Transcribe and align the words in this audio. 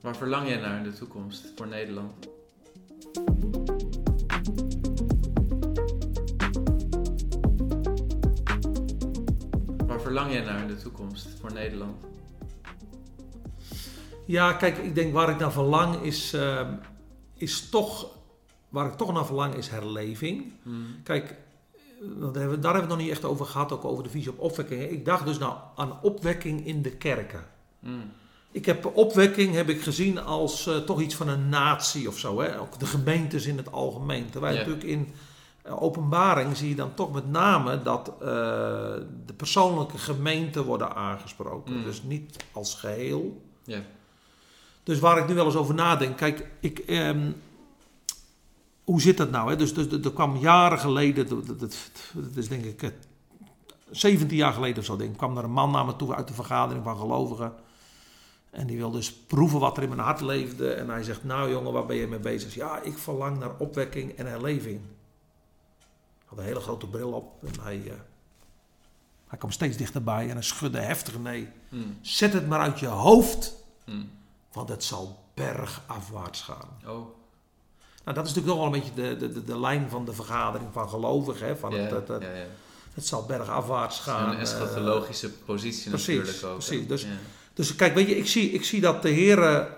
Waar 0.00 0.16
verlang 0.16 0.48
jij 0.48 0.60
naar 0.60 0.76
in 0.76 0.82
de 0.82 0.92
toekomst 0.92 1.52
voor 1.56 1.66
Nederland? 1.66 2.28
Waar 9.86 10.00
verlang 10.00 10.32
jij 10.32 10.44
naar 10.44 10.60
in 10.60 10.68
de 10.68 10.76
toekomst 10.82 11.28
voor 11.40 11.52
Nederland? 11.52 12.04
Ja, 14.24 14.52
kijk, 14.52 14.78
ik 14.78 14.94
denk 14.94 15.12
waar 15.12 15.28
ik 15.28 15.38
naar 15.38 15.52
verlang 15.52 16.02
is, 16.02 16.32
ehm, 16.32 16.74
is 17.34 17.68
toch, 17.68 18.16
waar 18.68 18.86
ik 18.86 18.94
toch 18.94 19.12
naar 19.12 19.26
verlang 19.26 19.54
is 19.54 19.68
herleving. 19.68 20.52
Hmm. 20.62 21.02
Kijk, 21.02 21.36
daar 22.00 22.10
hebben, 22.20 22.50
we, 22.50 22.58
daar 22.58 22.72
hebben 22.72 22.72
we 22.72 22.78
het 22.78 22.88
nog 22.88 22.98
niet 22.98 23.10
echt 23.10 23.24
over 23.24 23.46
gehad, 23.46 23.72
ook 23.72 23.84
over 23.84 24.04
de 24.04 24.10
visie 24.10 24.30
op 24.30 24.38
opwekking. 24.38 24.82
Ik 24.82 25.04
dacht 25.04 25.24
dus 25.24 25.38
nou 25.38 25.56
aan 25.76 26.02
opwekking 26.02 26.66
in 26.66 26.82
de 26.82 26.96
kerken. 26.96 27.44
Hmm. 27.80 28.12
Ik 28.50 28.66
heb 28.66 28.90
opwekking 28.96 29.54
heb 29.54 29.68
ik 29.68 29.82
gezien 29.82 30.18
als 30.18 30.66
eh, 30.66 30.76
toch 30.76 31.00
iets 31.00 31.14
van 31.14 31.28
een 31.28 31.48
natie 31.48 32.08
of 32.08 32.18
zo. 32.18 32.40
Hè? 32.40 32.60
Ook 32.60 32.78
de 32.78 32.86
gemeentes 32.86 33.46
in 33.46 33.56
het 33.56 33.72
algemeen. 33.72 34.30
Terwijl 34.30 34.52
Ja. 34.52 34.58
natuurlijk 34.58 34.86
in 34.86 35.12
eh, 35.62 35.82
openbaring 35.82 36.56
zie 36.56 36.68
je 36.68 36.74
dan 36.74 36.94
toch 36.94 37.12
met 37.12 37.30
name 37.30 37.82
dat 37.82 38.08
eh, 38.08 38.26
de 39.26 39.34
persoonlijke 39.36 39.98
gemeenten 39.98 40.64
worden 40.64 40.94
aangesproken. 40.94 41.76
Mm. 41.76 41.84
Dus 41.84 42.02
niet 42.02 42.44
als 42.52 42.74
geheel. 42.74 43.42
Ja. 43.64 43.82
Dus 44.82 44.98
waar 44.98 45.18
ik 45.18 45.28
nu 45.28 45.34
wel 45.34 45.44
eens 45.44 45.54
over 45.56 45.74
nadenk. 45.74 46.16
Kijk, 46.16 46.46
ik, 46.60 46.78
ehm, 46.78 47.30
hoe 48.84 49.00
zit 49.00 49.16
dat 49.16 49.30
nou? 49.30 49.50
Hè? 49.50 49.56
Dus, 49.56 49.74
dus, 49.74 49.86
er 50.04 50.12
kwam 50.12 50.36
jaren 50.36 50.78
geleden, 50.78 51.28
dat, 51.28 51.46
dat, 51.46 51.60
dat, 51.60 51.76
dat 52.14 52.36
is 52.36 52.48
denk 52.48 52.64
ik 52.64 52.82
eh, 52.82 52.90
17 53.90 54.36
jaar 54.36 54.52
geleden 54.52 54.78
of 54.78 54.84
zo, 54.84 54.96
denk 54.96 55.10
ik, 55.10 55.16
kwam 55.16 55.38
er 55.38 55.44
een 55.44 55.50
man 55.50 55.70
naar 55.70 55.84
me 55.84 55.96
toe 55.96 56.14
uit 56.14 56.28
de 56.28 56.34
vergadering 56.34 56.84
van 56.84 56.96
gelovigen. 56.96 57.52
En 58.50 58.66
die 58.66 58.76
wil 58.76 58.90
dus 58.90 59.12
proeven 59.12 59.60
wat 59.60 59.76
er 59.76 59.82
in 59.82 59.88
mijn 59.88 60.00
hart 60.00 60.20
leefde. 60.20 60.72
En 60.72 60.88
hij 60.88 61.02
zegt, 61.02 61.24
nou 61.24 61.50
jongen, 61.50 61.72
waar 61.72 61.86
ben 61.86 61.96
je 61.96 62.06
mee 62.06 62.18
bezig? 62.18 62.54
Ja, 62.54 62.80
ik 62.82 62.98
verlang 62.98 63.38
naar 63.38 63.50
opwekking 63.58 64.16
en 64.16 64.26
herleving. 64.26 64.80
Hij 64.80 66.24
had 66.26 66.38
een 66.38 66.44
hele 66.44 66.60
grote 66.60 66.86
bril 66.86 67.10
op 67.12 67.44
en 67.44 67.60
hij, 67.62 67.82
eh, 67.86 67.92
hij 69.26 69.38
kwam 69.38 69.50
steeds 69.50 69.76
dichterbij 69.76 70.24
en 70.24 70.32
hij 70.32 70.42
schudde 70.42 70.78
heftig 70.78 71.18
nee. 71.18 71.48
Hmm. 71.68 71.98
Zet 72.00 72.32
het 72.32 72.48
maar 72.48 72.60
uit 72.60 72.78
je 72.80 72.86
hoofd, 72.86 73.56
Hmm. 73.84 74.10
want 74.52 74.68
het 74.68 74.84
zal 74.84 75.24
bergafwaarts 75.34 76.40
gaan. 76.42 76.68
Oh, 76.86 77.16
Nou, 78.04 78.20
dat 78.20 78.26
is 78.26 78.34
natuurlijk 78.34 78.46
toch 78.46 78.56
wel 78.56 78.64
een 78.66 78.80
beetje 78.80 78.94
de, 78.94 79.16
de, 79.16 79.32
de, 79.32 79.44
de 79.44 79.60
lijn 79.60 79.90
van 79.90 80.04
de 80.04 80.12
vergadering 80.12 80.68
van 80.72 80.88
gelovigen. 80.88 81.46
Hè? 81.46 81.56
Van 81.56 81.70
ja, 81.70 81.78
het, 81.78 81.90
het, 81.90 82.08
het, 82.08 82.22
ja, 82.22 82.34
ja. 82.34 82.46
het 82.94 83.06
zal 83.06 83.26
bergafwaarts 83.26 83.98
gaan. 84.00 84.28
Een 84.28 84.34
eh, 84.34 84.40
eschatologische 84.40 85.30
positie 85.32 85.90
precies, 85.90 86.16
natuurlijk 86.16 86.44
ook. 86.44 86.50
hè? 86.50 86.66
precies. 86.66 86.86
Dus-. 86.88 87.06
Dus 87.58 87.74
kijk, 87.74 87.94
weet 87.94 88.08
je, 88.08 88.16
ik 88.16 88.26
zie, 88.26 88.50
ik 88.50 88.64
zie 88.64 88.80
dat 88.80 89.02
de 89.02 89.08
Heer 89.08 89.68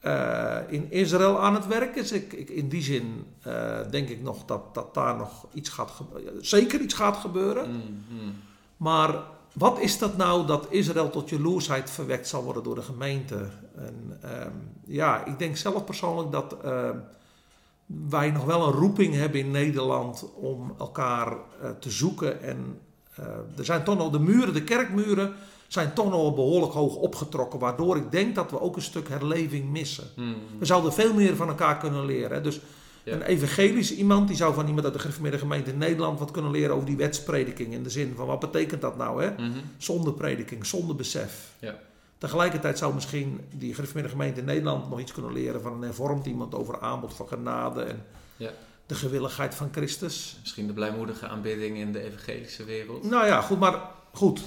eh, 0.00 0.56
in 0.68 0.90
Israël 0.90 1.40
aan 1.40 1.54
het 1.54 1.66
werk 1.66 1.96
is. 1.96 2.12
Ik, 2.12 2.32
ik, 2.32 2.50
in 2.50 2.68
die 2.68 2.82
zin 2.82 3.24
eh, 3.42 3.78
denk 3.90 4.08
ik 4.08 4.22
nog 4.22 4.44
dat, 4.44 4.74
dat 4.74 4.94
daar 4.94 5.16
nog 5.16 5.46
iets 5.52 5.68
gaat 5.68 5.90
gebeuren. 5.90 6.46
Zeker 6.46 6.80
iets 6.80 6.94
gaat 6.94 7.16
gebeuren. 7.16 7.64
Hmm, 7.64 8.04
hmm. 8.08 8.34
Maar 8.76 9.14
wat 9.52 9.80
is 9.80 9.98
dat 9.98 10.16
nou 10.16 10.46
dat 10.46 10.66
Israël 10.70 11.10
tot 11.10 11.28
jaloersheid 11.28 11.90
verwekt 11.90 12.28
zal 12.28 12.42
worden 12.42 12.62
door 12.62 12.74
de 12.74 12.82
gemeente? 12.82 13.48
En, 13.76 14.18
ehm, 14.22 14.52
ja, 14.84 15.24
ik 15.24 15.38
denk 15.38 15.56
zelf 15.56 15.84
persoonlijk 15.84 16.32
dat 16.32 16.56
ehm, 16.62 16.96
wij 17.86 18.30
nog 18.30 18.44
wel 18.44 18.66
een 18.66 18.72
roeping 18.72 19.14
hebben 19.14 19.40
in 19.40 19.50
Nederland 19.50 20.34
om 20.34 20.74
elkaar 20.78 21.32
eh, 21.32 21.70
te 21.70 21.90
zoeken. 21.90 22.42
En 22.42 22.80
eh, 23.14 23.24
er 23.56 23.64
zijn 23.64 23.84
toch 23.84 23.96
nog 23.96 24.10
de 24.10 24.20
muren, 24.20 24.54
de 24.54 24.64
kerkmuren, 24.64 25.34
zijn 25.68 25.92
toch 25.92 26.10
nog 26.10 26.20
wel 26.20 26.34
behoorlijk 26.34 26.72
hoog 26.72 26.94
opgetrokken. 26.94 27.58
Waardoor 27.58 27.96
ik 27.96 28.10
denk 28.10 28.34
dat 28.34 28.50
we 28.50 28.60
ook 28.60 28.76
een 28.76 28.82
stuk 28.82 29.08
herleving 29.08 29.70
missen. 29.70 30.04
Hmm. 30.14 30.34
We 30.58 30.64
zouden 30.64 30.92
veel 30.92 31.14
meer 31.14 31.36
van 31.36 31.48
elkaar 31.48 31.78
kunnen 31.78 32.04
leren. 32.04 32.30
hè. 32.36 32.40
Dus 32.40 32.60
Ja. 33.04 33.14
een 33.14 33.22
evangelisch 33.22 33.94
iemand, 33.94 34.28
die 34.28 34.36
zou 34.36 34.54
van 34.54 34.66
iemand 34.66 34.84
uit 34.84 34.92
de 34.94 34.98
gereformeerde 35.00 35.38
gemeente 35.38 35.70
in 35.70 35.78
Nederland 35.78 36.18
wat 36.18 36.30
kunnen 36.30 36.50
leren 36.50 36.74
over 36.74 36.86
die 36.86 36.96
wetsprediking. 36.96 37.72
In 37.72 37.82
de 37.82 37.90
zin 37.90 38.12
van 38.16 38.26
wat 38.26 38.40
betekent 38.40 38.80
dat 38.80 38.96
nou, 38.96 39.22
hè? 39.24 39.30
Mhm. 39.30 39.50
Zonder 39.76 40.12
prediking, 40.12 40.66
zonder 40.66 40.96
besef. 40.96 41.52
Ja. 41.58 41.78
Tegelijkertijd 42.18 42.78
zou 42.78 42.94
misschien 42.94 43.40
die 43.54 43.74
gereformeerde 43.74 44.10
gemeente 44.10 44.40
in 44.40 44.46
Nederland 44.46 44.90
nog 44.90 45.00
iets 45.00 45.12
kunnen 45.12 45.32
leren 45.32 45.62
van 45.62 45.72
een 45.72 45.82
hervormd 45.82 46.26
iemand 46.26 46.54
over 46.54 46.80
aanbod 46.80 47.14
van 47.14 47.28
genade 47.28 47.82
en 47.82 48.04
Ja. 48.36 48.50
de 48.86 48.94
gewilligheid 48.94 49.54
van 49.54 49.68
Christus. 49.72 50.36
Misschien 50.40 50.66
de 50.66 50.72
blijmoedige 50.72 51.26
aanbidding 51.28 51.76
in 51.76 51.92
de 51.92 52.02
evangelische 52.02 52.64
wereld. 52.64 53.04
Nou 53.10 53.26
ja, 53.26 53.40
goed, 53.40 53.58
maar 53.58 53.80
goed. 54.12 54.40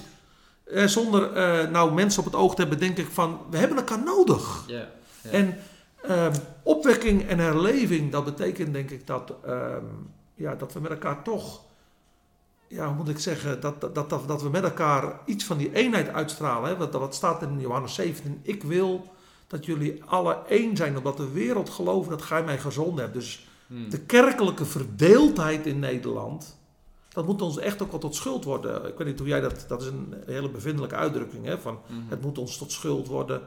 Eh, 0.64 0.86
zonder 0.86 1.32
eh, 1.32 1.70
nou 1.70 1.92
mensen 1.92 2.18
op 2.18 2.24
het 2.32 2.40
oog 2.40 2.54
te 2.54 2.60
hebben, 2.60 2.78
denk 2.78 2.98
ik 2.98 3.08
van 3.10 3.40
we 3.50 3.56
hebben 3.56 3.76
elkaar 3.76 4.02
nodig. 4.02 4.66
En 5.30 5.58
ehm, 6.02 6.34
opwekking 6.62 7.28
en 7.28 7.38
herleving, 7.38 8.12
dat 8.12 8.24
betekent 8.24 8.72
denk 8.72 8.90
ik 8.90 9.06
dat, 9.06 9.34
ehm, 9.44 9.84
ja, 10.34 10.54
dat 10.54 10.72
we 10.72 10.80
met 10.80 10.90
elkaar 10.90 11.22
toch, 11.22 11.60
ja, 12.68 12.86
hoe 12.86 12.96
moet 12.96 13.08
ik 13.08 13.18
zeggen, 13.18 13.60
dat, 13.60 13.80
dat, 13.80 13.94
dat, 13.94 14.28
dat 14.28 14.42
we 14.42 14.48
met 14.48 14.62
elkaar 14.62 15.20
iets 15.24 15.44
van 15.44 15.56
die 15.58 15.72
eenheid 15.72 16.08
uitstralen. 16.08 16.68
Hè? 16.68 16.76
Wat, 16.76 16.92
wat 16.92 17.14
staat 17.14 17.42
in 17.42 17.60
Johannes 17.60 17.94
17, 17.94 18.40
ik 18.42 18.62
wil 18.62 19.12
dat 19.46 19.64
jullie 19.64 20.04
alle 20.04 20.38
één 20.48 20.76
zijn, 20.76 20.96
omdat 20.96 21.16
de 21.16 21.30
wereld 21.30 21.70
geloven 21.70 22.10
dat 22.10 22.22
gij 22.22 22.44
mij 22.44 22.58
gezonden 22.58 23.00
hebt. 23.04 23.14
Dus 23.14 23.46
Hmm. 23.72 23.90
de 23.90 23.98
kerkelijke 23.98 24.64
verdeeldheid 24.64 25.66
in 25.66 25.78
Nederland, 25.78 26.58
dat 27.12 27.26
moet 27.26 27.42
ons 27.42 27.58
echt 27.58 27.82
ook 27.82 27.90
wel 27.90 28.00
tot 28.00 28.14
schuld 28.14 28.44
worden. 28.44 28.86
Ik 28.86 28.98
weet 28.98 29.06
niet 29.06 29.18
hoe 29.18 29.28
jij 29.28 29.40
dat, 29.40 29.64
dat 29.68 29.80
is 29.82 29.86
een 29.86 30.14
hele 30.26 30.48
bevindelijke 30.50 30.94
uitdrukking, 30.94 31.44
hè, 31.44 31.58
van 31.58 31.78
Mhm. 31.86 32.00
het 32.08 32.22
moet 32.22 32.38
ons 32.38 32.56
tot 32.58 32.72
schuld 32.72 33.06
worden. 33.06 33.40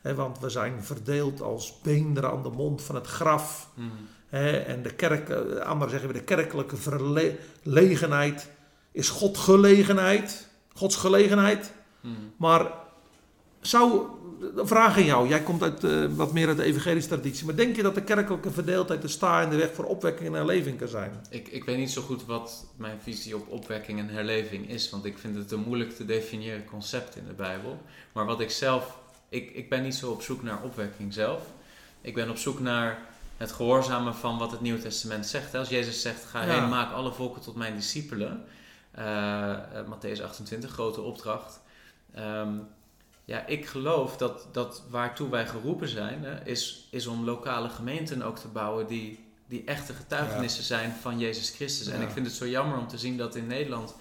Hè, 0.00 0.14
want 0.14 0.38
we 0.38 0.48
zijn 0.48 0.84
verdeeld 0.84 1.42
als 1.42 1.80
beenderen 1.82 2.30
aan 2.30 2.42
de 2.42 2.50
mond 2.50 2.82
van 2.82 2.94
het 2.94 3.06
graf. 3.06 3.68
Mhm. 3.74 3.86
Hè, 4.26 4.50
en 4.50 4.82
de 4.82 4.94
kerk, 4.94 5.28
eh, 5.28 5.38
anderen 5.56 5.90
zeggen 5.90 6.08
we, 6.08 6.14
de 6.18 6.24
kerkelijke 6.24 6.76
verlegenheid 6.76 8.50
is 8.92 9.08
God 9.08 9.38
gelegenheid. 9.38 10.48
Gods 10.74 10.96
gelegenheid. 10.96 11.72
Mhm. 12.00 12.12
Maar 12.36 12.72
zou, 13.60 14.06
vraag 14.56 14.96
aan 14.96 15.04
jou, 15.04 15.28
jij 15.28 15.42
komt 15.42 15.62
uit, 15.62 15.84
eh, 15.84 16.04
wat 16.10 16.32
meer 16.32 16.48
uit 16.48 16.56
de 16.56 16.62
evangelische 16.62 17.08
traditie. 17.08 17.46
Maar 17.46 17.56
denk 17.56 17.76
je 17.76 17.82
dat 17.82 17.94
de 17.94 18.02
kerkelijke 18.02 18.50
verdeeldheid 18.50 19.02
de 19.02 19.08
sta 19.08 19.40
in 19.42 19.50
de 19.50 19.56
weg 19.56 19.74
voor 19.74 19.84
opwekking 19.84 20.28
en 20.28 20.34
herleving 20.34 20.78
kan 20.78 20.88
zijn? 20.88 21.12
Ik, 21.30 21.48
ik 21.48 21.64
weet 21.64 21.76
niet 21.78 21.90
zo 21.90 22.02
goed 22.02 22.24
wat 22.26 22.66
mijn 22.76 22.98
visie 23.02 23.36
op 23.36 23.48
opwekking 23.48 23.98
en 23.98 24.08
herleving 24.08 24.68
is, 24.68 24.90
want 24.90 25.04
ik 25.04 25.18
vind 25.18 25.36
het 25.36 25.50
een 25.52 25.60
moeilijk 25.60 25.96
te 25.96 26.04
definiëren 26.04 26.64
concept 26.64 27.16
in 27.16 27.26
de 27.26 27.32
Bijbel. 27.32 27.82
Maar 28.12 28.24
wat 28.24 28.40
ik 28.40 28.50
zelf, 28.50 28.98
ik, 29.28 29.50
ik 29.50 29.68
ben 29.68 29.82
niet 29.82 29.94
zo 29.94 30.10
op 30.10 30.22
zoek 30.22 30.42
naar 30.42 30.62
opwekking 30.62 31.12
zelf. 31.14 31.42
Ik 32.00 32.14
ben 32.14 32.30
op 32.30 32.36
zoek 32.36 32.60
naar 32.60 32.98
het 33.36 33.52
gehoorzamen 33.52 34.14
van 34.14 34.38
wat 34.38 34.50
het 34.50 34.60
Nieuwe 34.60 34.80
Testament 34.80 35.26
zegt. 35.26 35.54
Als 35.54 35.68
Jezus 35.68 36.02
zegt, 36.02 36.24
ga 36.24 36.44
Ja. 36.44 36.60
heen, 36.60 36.68
maak 36.68 36.92
alle 36.92 37.12
volken 37.12 37.42
tot 37.42 37.56
mijn 37.56 37.74
discipelen. 37.74 38.44
Eh, 38.90 39.56
Matthäus 39.84 40.22
28, 40.22 40.70
grote 40.70 41.00
opdracht. 41.00 41.60
Ehm, 42.14 42.48
ja, 43.30 43.46
ik 43.46 43.66
geloof 43.66 44.16
dat, 44.16 44.46
dat 44.52 44.82
waartoe 44.90 45.30
wij 45.30 45.46
geroepen 45.46 45.88
zijn, 45.88 46.24
hè, 46.24 46.44
is, 46.44 46.86
is 46.90 47.06
om 47.06 47.24
lokale 47.24 47.68
gemeenten 47.68 48.22
ook 48.22 48.38
te 48.38 48.48
bouwen 48.48 48.86
die, 48.86 49.24
die 49.46 49.62
echte 49.64 49.92
getuigenissen 49.92 50.64
zijn 50.64 50.94
van 51.00 51.18
Jezus 51.18 51.50
Christus. 51.50 51.86
En 51.86 52.00
Ja. 52.00 52.06
ik 52.06 52.12
vind 52.12 52.26
het 52.26 52.34
zo 52.34 52.46
jammer 52.48 52.78
om 52.78 52.88
te 52.88 52.98
zien 52.98 53.16
dat 53.16 53.34
in 53.34 53.46
Nederland, 53.46 53.94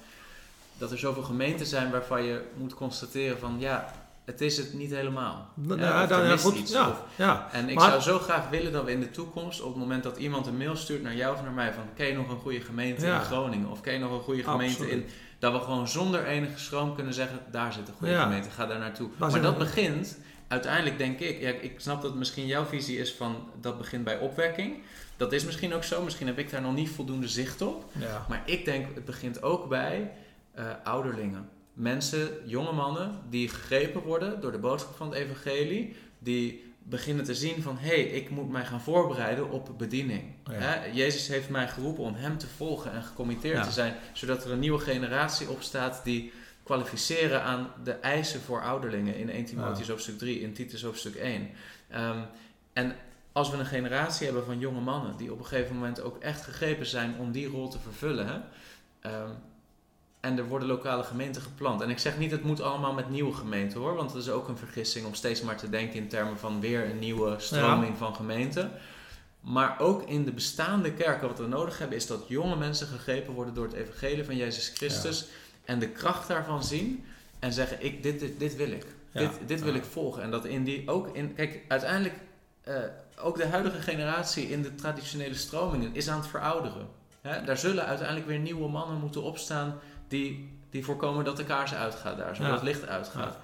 dat 0.78 0.91
er 0.91 0.97
zoveel 1.00 1.23
gemeenten 1.23 1.66
zijn 1.66 1.91
waarvan 1.91 2.23
je 2.23 2.41
moet 2.57 2.73
constateren 2.73 3.39
van, 3.39 3.56
ja, 3.59 3.94
het 4.25 4.41
is 4.41 4.57
het 4.57 4.73
niet 4.73 4.91
helemaal. 4.91 5.50
Nou, 5.53 5.79
Ja, 5.81 6.22
mist 6.28 6.44
goed, 6.44 6.56
iets, 6.56 6.72
ja. 7.16 7.50
En 7.51 7.69
ik 7.69 7.75
Maar- 7.75 7.89
zou 7.89 8.01
zo 8.01 8.19
graag 8.19 8.50
willen 8.50 8.72
dat 8.72 8.84
we 8.85 8.91
in 8.91 9.00
de 9.00 9.12
toekomst, 9.12 9.62
op 9.62 9.69
het 9.69 9.78
moment 9.79 10.03
dat 10.03 10.18
iemand 10.18 10.47
een 10.47 10.57
mail 10.57 10.75
stuurt 10.75 11.01
naar 11.03 11.16
jou 11.16 11.35
of 11.35 11.41
naar 11.44 11.51
mij, 11.51 11.73
van 11.73 11.84
ken 11.95 12.07
je 12.07 12.13
nog 12.13 12.29
een 12.29 12.39
goede 12.39 12.62
gemeente 12.62 13.06
in 13.06 13.19
Groningen? 13.22 13.69
Of 13.69 13.81
ken 13.81 13.94
je 13.94 14.00
nog 14.00 14.12
een 14.12 14.22
goede 14.22 14.44
gemeente 14.44 14.81
Absoluut. 14.84 15.03
in... 15.03 15.09
Dat 15.39 15.53
we 15.53 15.59
gewoon 15.59 15.88
zonder 15.88 16.25
enige 16.25 16.59
schroom 16.59 16.95
kunnen 16.95 17.13
zeggen, 17.13 17.39
daar 17.51 17.73
zit 17.73 17.88
een 17.88 17.94
goede 17.94 18.13
Ja. 18.13 18.23
gemeente, 18.23 18.50
ga 18.50 18.66
daar 18.66 18.79
naartoe. 18.79 19.09
Maar 19.17 19.31
maar 19.31 19.41
dat 19.41 19.53
we- 19.53 19.59
begint, 19.63 20.17
uiteindelijk 20.47 20.97
denk 20.97 21.19
ik, 21.19 21.41
ja, 21.41 21.50
ik 21.50 21.79
snap 21.79 22.01
dat 22.01 22.16
misschien 22.16 22.45
jouw 22.45 22.66
visie 22.66 22.97
is 22.97 23.13
van, 23.13 23.36
dat 23.62 23.77
begint 23.77 24.03
bij 24.03 24.18
opwekking. 24.19 24.77
Dat 25.18 25.33
is 25.33 25.45
misschien 25.45 25.74
ook 25.74 25.83
zo, 25.83 26.03
misschien 26.03 26.27
heb 26.27 26.39
ik 26.39 26.50
daar 26.51 26.62
nog 26.62 26.74
niet 26.74 26.89
voldoende 26.89 27.27
zicht 27.27 27.62
op. 27.62 27.86
ja. 28.00 28.25
Maar 28.30 28.41
ik 28.45 28.65
denk, 28.65 28.95
het 28.95 29.06
begint 29.06 29.44
ook 29.44 29.69
bij 29.69 30.12
eh, 30.53 30.65
ouderlingen. 30.83 31.50
Mensen, 31.74 32.30
jonge 32.45 32.71
mannen, 32.71 33.19
die 33.30 33.50
gegrepen 33.50 34.01
worden 34.01 34.42
door 34.42 34.51
de 34.51 34.57
boodschap 34.57 34.95
van 34.95 35.07
het 35.09 35.15
evangelie. 35.18 35.95
Die 36.19 36.69
beginnen 36.89 37.25
te 37.25 37.36
zien 37.36 37.62
van, 37.62 37.77
hé, 37.77 37.88
hey, 37.88 38.01
ik 38.03 38.30
moet 38.30 38.50
mij 38.50 38.65
gaan 38.65 38.81
voorbereiden 38.81 39.50
op 39.50 39.74
bediening. 39.77 40.24
Ja. 40.51 40.81
Jezus 40.94 41.27
heeft 41.27 41.50
mij 41.50 41.68
geroepen 41.68 42.03
om 42.03 42.15
hem 42.15 42.38
te 42.38 42.47
volgen 42.47 42.91
en 42.91 43.03
gecommitteerd 43.03 43.57
Ja. 43.57 43.63
te 43.63 43.71
zijn. 43.71 43.95
Zodat 44.13 44.45
er 44.45 44.51
een 44.51 44.59
nieuwe 44.59 44.80
generatie 44.80 45.50
opstaat 45.50 46.01
die 46.03 46.31
kwalificeren 46.63 47.44
aan 47.44 47.71
de 47.83 47.91
eisen 47.91 48.41
voor 48.41 48.62
ouderlingen. 48.62 49.15
In 49.15 49.30
1 49.30 49.45
Timotheus 49.45 49.89
hoofdstuk 49.89 50.18
3, 50.18 50.39
in 50.39 50.53
Titus 50.53 50.83
hoofdstuk 50.83 51.15
1. 51.15 51.50
Ehm, 51.88 52.19
en 52.74 52.95
als 53.31 53.50
we 53.51 53.57
een 53.57 53.65
generatie 53.65 54.25
hebben 54.25 54.45
van 54.45 54.59
jonge 54.59 54.81
mannen 54.81 55.18
die 55.18 55.31
op 55.31 55.39
een 55.39 55.45
gegeven 55.45 55.75
moment 55.75 56.01
ook 56.01 56.18
echt 56.18 56.42
gegrepen 56.44 56.85
zijn 56.85 57.15
om 57.19 57.31
die 57.31 57.47
rol 57.47 57.68
te 57.68 57.80
vervullen, 57.80 58.27
hè, 58.27 58.39
ehm, 59.01 59.30
en 60.19 60.38
er 60.38 60.48
worden 60.48 60.68
lokale 60.68 61.04
gemeenten 61.04 61.42
gepland. 61.42 61.81
En 61.81 61.89
ik 61.89 62.00
zeg 62.00 62.18
niet, 62.18 62.31
het 62.31 62.44
moet 62.44 62.62
allemaal 62.62 62.94
met 62.94 63.10
nieuwe 63.10 63.33
gemeenten 63.33 63.80
hoor. 63.80 63.95
Want 63.95 64.13
het 64.13 64.21
is 64.21 64.30
ook 64.30 64.48
een 64.48 64.57
vergissing 64.57 65.06
om 65.06 65.13
steeds 65.13 65.42
maar 65.42 65.57
te 65.57 65.69
denken 65.69 66.00
in 66.00 66.07
termen 66.07 66.38
van 66.38 66.60
weer 66.60 66.89
een 66.89 67.00
nieuwe 67.00 67.36
stroming 67.38 67.98
van 67.98 68.16
gemeenten. 68.16 68.71
Maar 69.39 69.80
ook 69.80 70.04
in 70.04 70.25
de 70.25 70.31
bestaande 70.31 70.94
kerken, 70.94 71.27
wat 71.27 71.39
we 71.39 71.48
nodig 71.48 71.77
hebben, 71.77 71.98
is 71.98 72.07
dat 72.07 72.27
jonge 72.27 72.56
mensen 72.56 72.88
gegrepen 72.88 73.33
worden 73.33 73.54
door 73.54 73.66
het 73.66 73.74
evangelie 73.74 74.24
van 74.24 74.36
Jezus 74.36 74.71
Christus. 74.75 75.27
En 75.66 75.80
de 75.80 75.89
kracht 75.89 76.27
daarvan 76.27 76.63
zien 76.63 77.06
en 77.39 77.54
zeggen: 77.54 77.86
ik, 77.86 78.04
dit, 78.04 78.19
dit, 78.19 78.39
dit 78.39 78.56
wil 78.56 78.71
ik. 78.71 78.86
Ja. 79.12 79.19
Dit, 79.19 79.31
dit 79.45 79.62
wil 79.62 79.74
ik 79.74 79.83
volgen. 79.83 80.24
En 80.24 80.31
dat 80.31 80.45
in 80.45 80.63
die 80.63 80.89
ook 80.89 81.16
in. 81.16 81.33
Kijk, 81.33 81.62
uiteindelijk. 81.68 82.16
eh, 82.63 82.75
ook 83.21 83.38
de 83.38 83.48
huidige 83.48 83.81
generatie 83.81 84.50
in 84.50 84.62
de 84.62 84.75
traditionele 84.75 85.33
stromingen 85.36 85.95
is 85.95 86.10
aan 86.10 86.19
het 86.19 86.27
verouderen. 86.27 86.88
Hè? 87.21 87.44
Daar 87.44 87.57
zullen 87.57 87.86
uiteindelijk 87.86 88.27
weer 88.27 88.39
nieuwe 88.39 88.69
mannen 88.69 89.00
moeten 89.00 89.24
opstaan 89.24 89.80
die, 90.09 90.57
die 90.69 90.85
voorkomen 90.85 91.25
dat 91.25 91.38
de 91.38 91.44
kaars 91.44 91.73
uitgaat 91.73 92.17
daar, 92.17 92.35
zodat 92.35 92.50
Ja. 92.50 92.56
het 92.56 92.63
licht 92.63 92.88
uitgaat. 92.88 93.38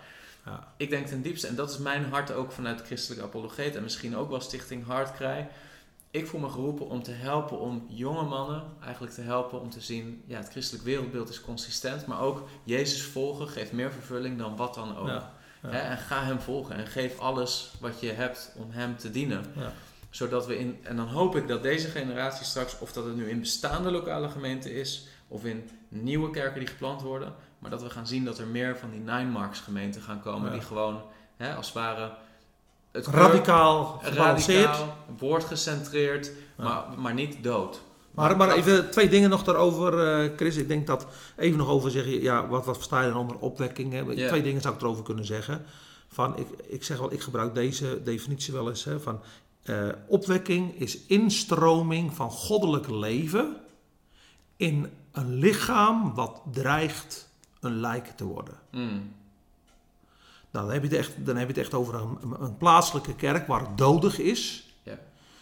Ja. 0.45 0.73
Ik 0.77 0.89
denk 0.89 1.07
ten 1.07 1.21
diepste, 1.21 1.47
en 1.47 1.55
dat 1.55 1.69
is 1.69 1.77
mijn 1.77 2.05
hart 2.05 2.31
ook 2.33 2.51
vanuit 2.51 2.81
Christelijke 2.81 3.23
Apologeet 3.25 3.75
en 3.75 3.83
misschien 3.83 4.15
ook 4.17 4.29
wel 4.29 4.41
Stichting 4.41 4.85
Hartkrij. 4.85 5.47
Ik 6.11 6.27
voel 6.27 6.39
me 6.41 6.49
geroepen 6.49 6.89
om 6.89 7.03
te 7.03 7.11
helpen 7.11 7.59
om 7.59 7.85
jonge 7.89 8.23
mannen 8.23 8.63
eigenlijk 8.83 9.13
te 9.13 9.21
helpen 9.21 9.61
om 9.61 9.69
te 9.69 9.81
zien, 9.81 10.23
ja, 10.27 10.37
het 10.37 10.49
christelijk 10.49 10.83
wereldbeeld 10.85 11.29
is 11.29 11.41
consistent, 11.41 12.05
maar 12.05 12.19
ook 12.19 12.47
Jezus 12.63 13.03
volgen 13.03 13.47
geeft 13.47 13.71
meer 13.71 13.91
vervulling 13.91 14.37
dan 14.37 14.55
wat 14.55 14.73
dan 14.73 14.97
ook. 14.97 15.21
En 15.61 15.97
ga 15.97 16.23
hem 16.23 16.39
volgen 16.39 16.75
en 16.75 16.87
geef 16.87 17.19
alles 17.19 17.71
wat 17.79 17.99
je 17.99 18.11
hebt 18.11 18.51
om 18.55 18.71
hem 18.71 18.97
te 18.97 19.11
dienen. 19.11 19.45
Ja. 19.55 19.71
Zodat 20.09 20.45
we 20.45 20.57
in, 20.59 20.79
en 20.83 20.95
dan 20.95 21.07
hoop 21.07 21.35
ik 21.35 21.47
dat 21.47 21.63
deze 21.63 21.87
generatie 21.87 22.45
straks, 22.45 22.79
of 22.79 22.93
dat 22.93 23.05
het 23.05 23.15
nu 23.15 23.29
in 23.29 23.39
bestaande 23.39 23.91
lokale 23.91 24.29
gemeenten 24.29 24.71
is, 24.73 25.07
of 25.27 25.45
in 25.45 25.69
nieuwe 26.03 26.29
kerken 26.29 26.59
die 26.59 26.67
geplant 26.69 27.01
worden, 27.01 27.33
maar 27.59 27.69
dat 27.69 27.81
we 27.81 27.89
gaan 27.89 28.07
zien 28.07 28.25
dat 28.25 28.37
er 28.39 28.47
meer 28.47 28.77
van 28.77 28.89
die 28.91 28.99
Nine 28.99 29.25
Marks 29.31 29.59
gemeenten 29.59 30.01
gaan 30.01 30.21
komen, 30.21 30.45
Ja. 30.47 30.51
die 30.53 30.61
gewoon 30.61 31.01
hè, 31.37 31.55
als 31.55 31.65
het 31.65 31.75
ware 31.75 32.11
het 32.91 33.07
Radicaal 33.07 33.99
gebalanceerd. 34.03 34.65
radicaal, 34.65 34.95
woordgecentreerd, 35.17 36.31
Ja. 36.57 36.63
maar, 36.63 36.99
maar 36.99 37.13
niet 37.13 37.43
dood. 37.43 37.81
Maar, 38.11 38.37
maar 38.37 38.51
even 38.51 38.91
twee 38.91 39.09
dingen 39.09 39.29
nog 39.29 39.43
daarover, 39.43 39.99
eh, 40.23 40.37
Chris. 40.37 40.55
Ik 40.55 40.67
denk 40.67 40.87
dat 40.87 41.07
even 41.37 41.57
nog 41.57 41.67
over 41.69 41.91
zeggen, 41.91 42.21
ja, 42.21 42.47
wat, 42.47 42.65
wat 42.65 42.75
versta 42.75 43.01
je 43.01 43.09
dan 43.11 43.19
onder 43.19 43.37
opwekking? 43.37 44.13
Twee 44.27 44.41
dingen 44.41 44.61
zou 44.61 44.75
ik 44.75 44.81
erover 44.81 45.03
kunnen 45.03 45.25
zeggen. 45.25 45.65
Van, 46.07 46.37
ik, 46.37 46.47
ik 46.67 46.83
zeg 46.83 46.97
wel, 46.97 47.13
ik 47.13 47.21
gebruik 47.21 47.53
deze 47.53 48.03
definitie 48.03 48.53
wel 48.53 48.69
eens. 48.69 48.83
Hè, 48.83 48.99
van, 48.99 49.19
eh, 49.63 49.87
opwekking 50.07 50.79
is 50.79 50.97
instroming 51.07 52.13
van 52.15 52.31
goddelijk 52.31 52.89
leven 52.89 53.55
in 54.57 54.89
een 55.17 55.33
lichaam 55.33 56.13
wat 56.13 56.41
dreigt 56.51 57.29
een 57.59 57.79
lijk 57.79 58.07
te 58.07 58.23
worden. 58.23 58.55
Mm, 58.71 59.13
Nou, 60.51 60.65
dan 60.65 60.73
heb 60.73 60.83
je 60.83 60.89
het 60.89 60.97
echt, 60.97 61.25
dan 61.25 61.35
heb 61.35 61.47
je 61.47 61.53
het 61.53 61.63
echt 61.63 61.73
over 61.73 61.95
een, 61.95 62.17
een 62.39 62.57
plaatselijke 62.57 63.15
kerk 63.15 63.47
waar 63.47 63.59
het 63.59 63.77
dodig 63.77 64.19
is. 64.19 64.69
Ja. 64.83 64.99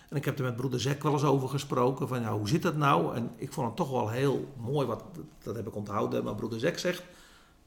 En 0.09 0.17
ik 0.17 0.25
heb 0.25 0.37
er 0.37 0.43
met 0.43 0.55
broeder 0.55 0.79
Zek 0.79 1.03
wel 1.03 1.13
eens 1.13 1.23
over 1.23 1.49
gesproken. 1.49 2.07
Van 2.07 2.21
ja, 2.21 2.37
hoe 2.37 2.47
zit 2.47 2.61
dat 2.61 2.75
nou? 2.75 3.15
En 3.15 3.31
ik 3.35 3.53
vond 3.53 3.67
het 3.67 3.75
toch 3.75 3.89
wel 3.89 4.09
heel 4.09 4.53
mooi, 4.57 4.87
wat, 4.87 5.03
dat 5.43 5.55
heb 5.55 5.67
ik 5.67 5.75
onthouden. 5.75 6.23
Maar 6.23 6.35
broeder 6.35 6.59
Zek 6.59 6.79
zegt, 6.79 7.03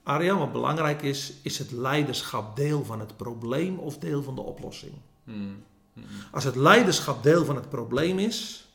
Arjan, 0.02 0.38
wat 0.38 0.52
belangrijk 0.52 1.02
is, 1.02 1.32
is 1.42 1.58
het 1.58 1.70
leiderschap 1.70 2.56
deel 2.56 2.84
van 2.84 3.00
het 3.00 3.16
probleem 3.16 3.78
of 3.78 3.98
deel 3.98 4.22
van 4.22 4.34
de 4.34 4.40
oplossing? 4.40 4.92
mm, 5.24 5.62
mm. 5.92 6.04
Als 6.32 6.44
het 6.44 6.56
leiderschap 6.56 7.22
deel 7.22 7.44
van 7.44 7.56
het 7.56 7.68
probleem 7.68 8.18
is, 8.18 8.68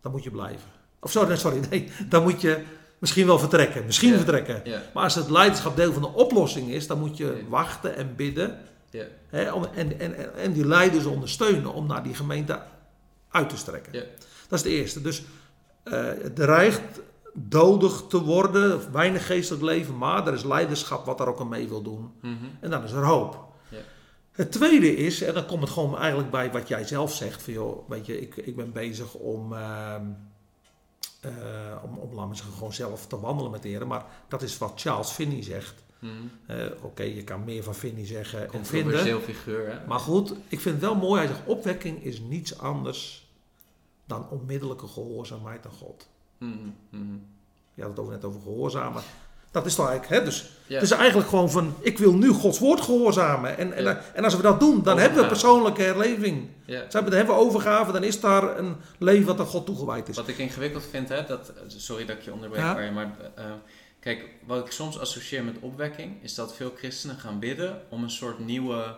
dan 0.00 0.12
moet 0.12 0.22
je 0.22 0.30
blijven. 0.30 0.70
Of 1.04 1.10
sorry, 1.10 1.28
nee, 1.28 1.36
sorry, 1.36 1.60
nee, 1.70 1.90
dan 2.08 2.22
moet 2.22 2.40
je 2.40 2.62
misschien 2.98 3.26
wel 3.26 3.38
vertrekken. 3.38 3.84
Misschien 3.86 4.10
vertrekken. 4.16 4.62
Maar 4.94 5.04
als 5.04 5.14
het 5.14 5.30
leiderschap 5.30 5.76
deel 5.76 5.92
van 5.92 6.02
de 6.02 6.08
oplossing 6.12 6.70
is, 6.70 6.86
dan 6.86 6.98
moet 6.98 7.16
je 7.16 7.44
wachten 7.48 7.96
en 7.96 8.16
bidden. 8.16 8.58
ja, 8.90 9.04
Hè, 9.28 9.52
om, 9.52 9.64
en, 9.74 10.00
en, 10.00 10.14
en- 10.16 10.34
en 10.36 10.52
die 10.52 10.66
leiders 10.66 11.04
ondersteunen 11.04 11.72
om 11.72 11.86
naar 11.86 12.02
die 12.02 12.14
gemeente 12.14 12.60
uit 13.30 13.48
te 13.48 13.56
strekken. 13.56 13.92
ja, 13.92 14.02
Dat 14.48 14.58
is 14.58 14.64
de 14.64 14.70
eerste. 14.70 15.00
Dus 15.00 15.22
eh, 15.82 15.92
het 16.22 16.36
dreigt 16.36 16.80
dodig 17.34 18.02
te 18.08 18.22
worden, 18.22 18.92
weinig 18.92 19.26
geestelijk 19.26 19.62
leven, 19.64 19.98
maar 19.98 20.26
er 20.26 20.32
is 20.34 20.44
leiderschap 20.44 21.06
wat 21.06 21.18
daar 21.18 21.28
ook 21.28 21.40
aan 21.40 21.48
mee 21.48 21.68
wil 21.68 21.82
doen. 21.82 22.12
mhm, 22.20 22.34
En 22.60 22.70
dan 22.70 22.84
is 22.84 22.92
er 22.92 23.04
hoop. 23.04 23.50
Het 24.32 24.52
tweede 24.52 24.96
is, 24.96 25.22
en 25.22 25.34
dan 25.34 25.46
komt 25.46 25.60
het 25.62 25.70
gewoon 25.70 25.98
eigenlijk 25.98 26.30
bij 26.30 26.50
wat 26.52 26.68
jij 26.68 26.84
zelf 26.84 27.14
zegt, 27.14 27.42
van 27.42 27.52
joh, 27.52 27.88
weet 27.88 28.06
je, 28.06 28.20
ik, 28.20 28.36
ik 28.36 28.56
ben 28.56 28.72
bezig 28.72 29.14
om, 29.14 29.52
ehm, 29.52 30.02
eh, 31.20 31.30
om, 31.82 31.98
om, 31.98 32.14
laat 32.14 32.26
maar 32.26 32.36
zeggen, 32.36 32.54
gewoon 32.54 32.72
zelf 32.72 33.06
te 33.06 33.20
wandelen 33.20 33.50
met 33.50 33.62
de 33.62 33.68
heren, 33.68 33.86
maar 33.86 34.04
dat 34.28 34.42
is 34.42 34.58
wat 34.58 34.72
Charles 34.80 35.08
Finney 35.10 35.42
zegt. 35.42 35.74
mhm. 35.98 36.12
Eh, 36.46 36.66
Oké, 36.82 37.02
je 37.02 37.24
kan 37.24 37.44
meer 37.44 37.62
van 37.62 37.74
Finney 37.74 38.06
zeggen 38.06 38.52
en 38.52 38.66
vinden. 38.66 39.20
Figuur, 39.22 39.68
hè? 39.72 39.86
Maar 39.86 39.98
goed, 40.00 40.34
ik 40.48 40.60
vind 40.60 40.74
het 40.74 40.84
wel 40.84 40.94
mooi. 40.94 41.18
Hij 41.20 41.28
zegt, 41.28 41.46
opwekking 41.46 42.04
is 42.04 42.20
niets 42.20 42.58
anders 42.58 43.30
dan 44.04 44.28
onmiddellijke 44.28 44.86
gehoorzaamheid 44.86 45.66
aan 45.66 45.72
God. 45.72 46.08
Mhm, 46.38 46.52
mhm. 46.90 47.14
Je 47.74 47.82
had 47.82 47.90
het 47.90 48.00
over 48.00 48.12
net 48.12 48.24
over 48.24 48.40
gehoorzamen. 48.40 49.02
Dat 49.52 49.66
is 49.66 49.74
toch 49.74 49.88
eigenlijk, 49.88 50.20
hè? 50.20 50.24
Dus 50.30 50.50
Ja. 50.66 50.74
het 50.74 50.82
is 50.82 50.90
eigenlijk 50.90 51.28
gewoon 51.28 51.50
van, 51.50 51.74
ik 51.80 51.98
wil 51.98 52.12
nu 52.14 52.28
Gods 52.28 52.58
woord 52.58 52.80
gehoorzamen. 52.80 53.58
En, 53.58 53.72
en, 53.72 53.82
Ja. 53.84 54.00
en 54.14 54.24
als 54.24 54.36
we 54.36 54.42
dat 54.42 54.60
doen, 54.60 54.82
dan 54.82 54.98
hebben 54.98 55.22
we 55.22 55.26
persoonlijke 55.28 55.82
herleving. 55.82 56.48
Ja. 56.64 56.84
Dan 56.90 57.02
hebben 57.12 57.34
we 57.34 57.40
overgave, 57.40 57.92
dan 57.92 58.04
is 58.04 58.20
daar 58.20 58.58
een 58.58 58.76
leven 58.98 59.26
wat 59.26 59.40
aan 59.40 59.46
God 59.46 59.66
toegewijd 59.66 60.08
is. 60.08 60.16
Wat 60.16 60.28
ik 60.28 60.38
ingewikkeld 60.38 60.84
vind, 60.90 61.08
hè, 61.08 61.24
dat, 61.24 61.52
sorry 61.66 62.04
dat 62.04 62.16
ik 62.16 62.22
je 62.22 62.32
onderbreek. 62.32 62.62
Arjen, 62.64 62.92
maar 62.92 63.10
eh, 63.34 63.44
kijk, 64.00 64.24
wat 64.46 64.66
ik 64.66 64.72
soms 64.72 64.98
associeer 65.00 65.44
met 65.44 65.56
opwekking, 65.60 66.22
is 66.22 66.34
dat 66.34 66.54
veel 66.54 66.72
christenen 66.76 67.18
gaan 67.18 67.38
bidden 67.38 67.82
om 67.88 68.02
een 68.02 68.10
soort 68.10 68.38
nieuwe 68.38 68.96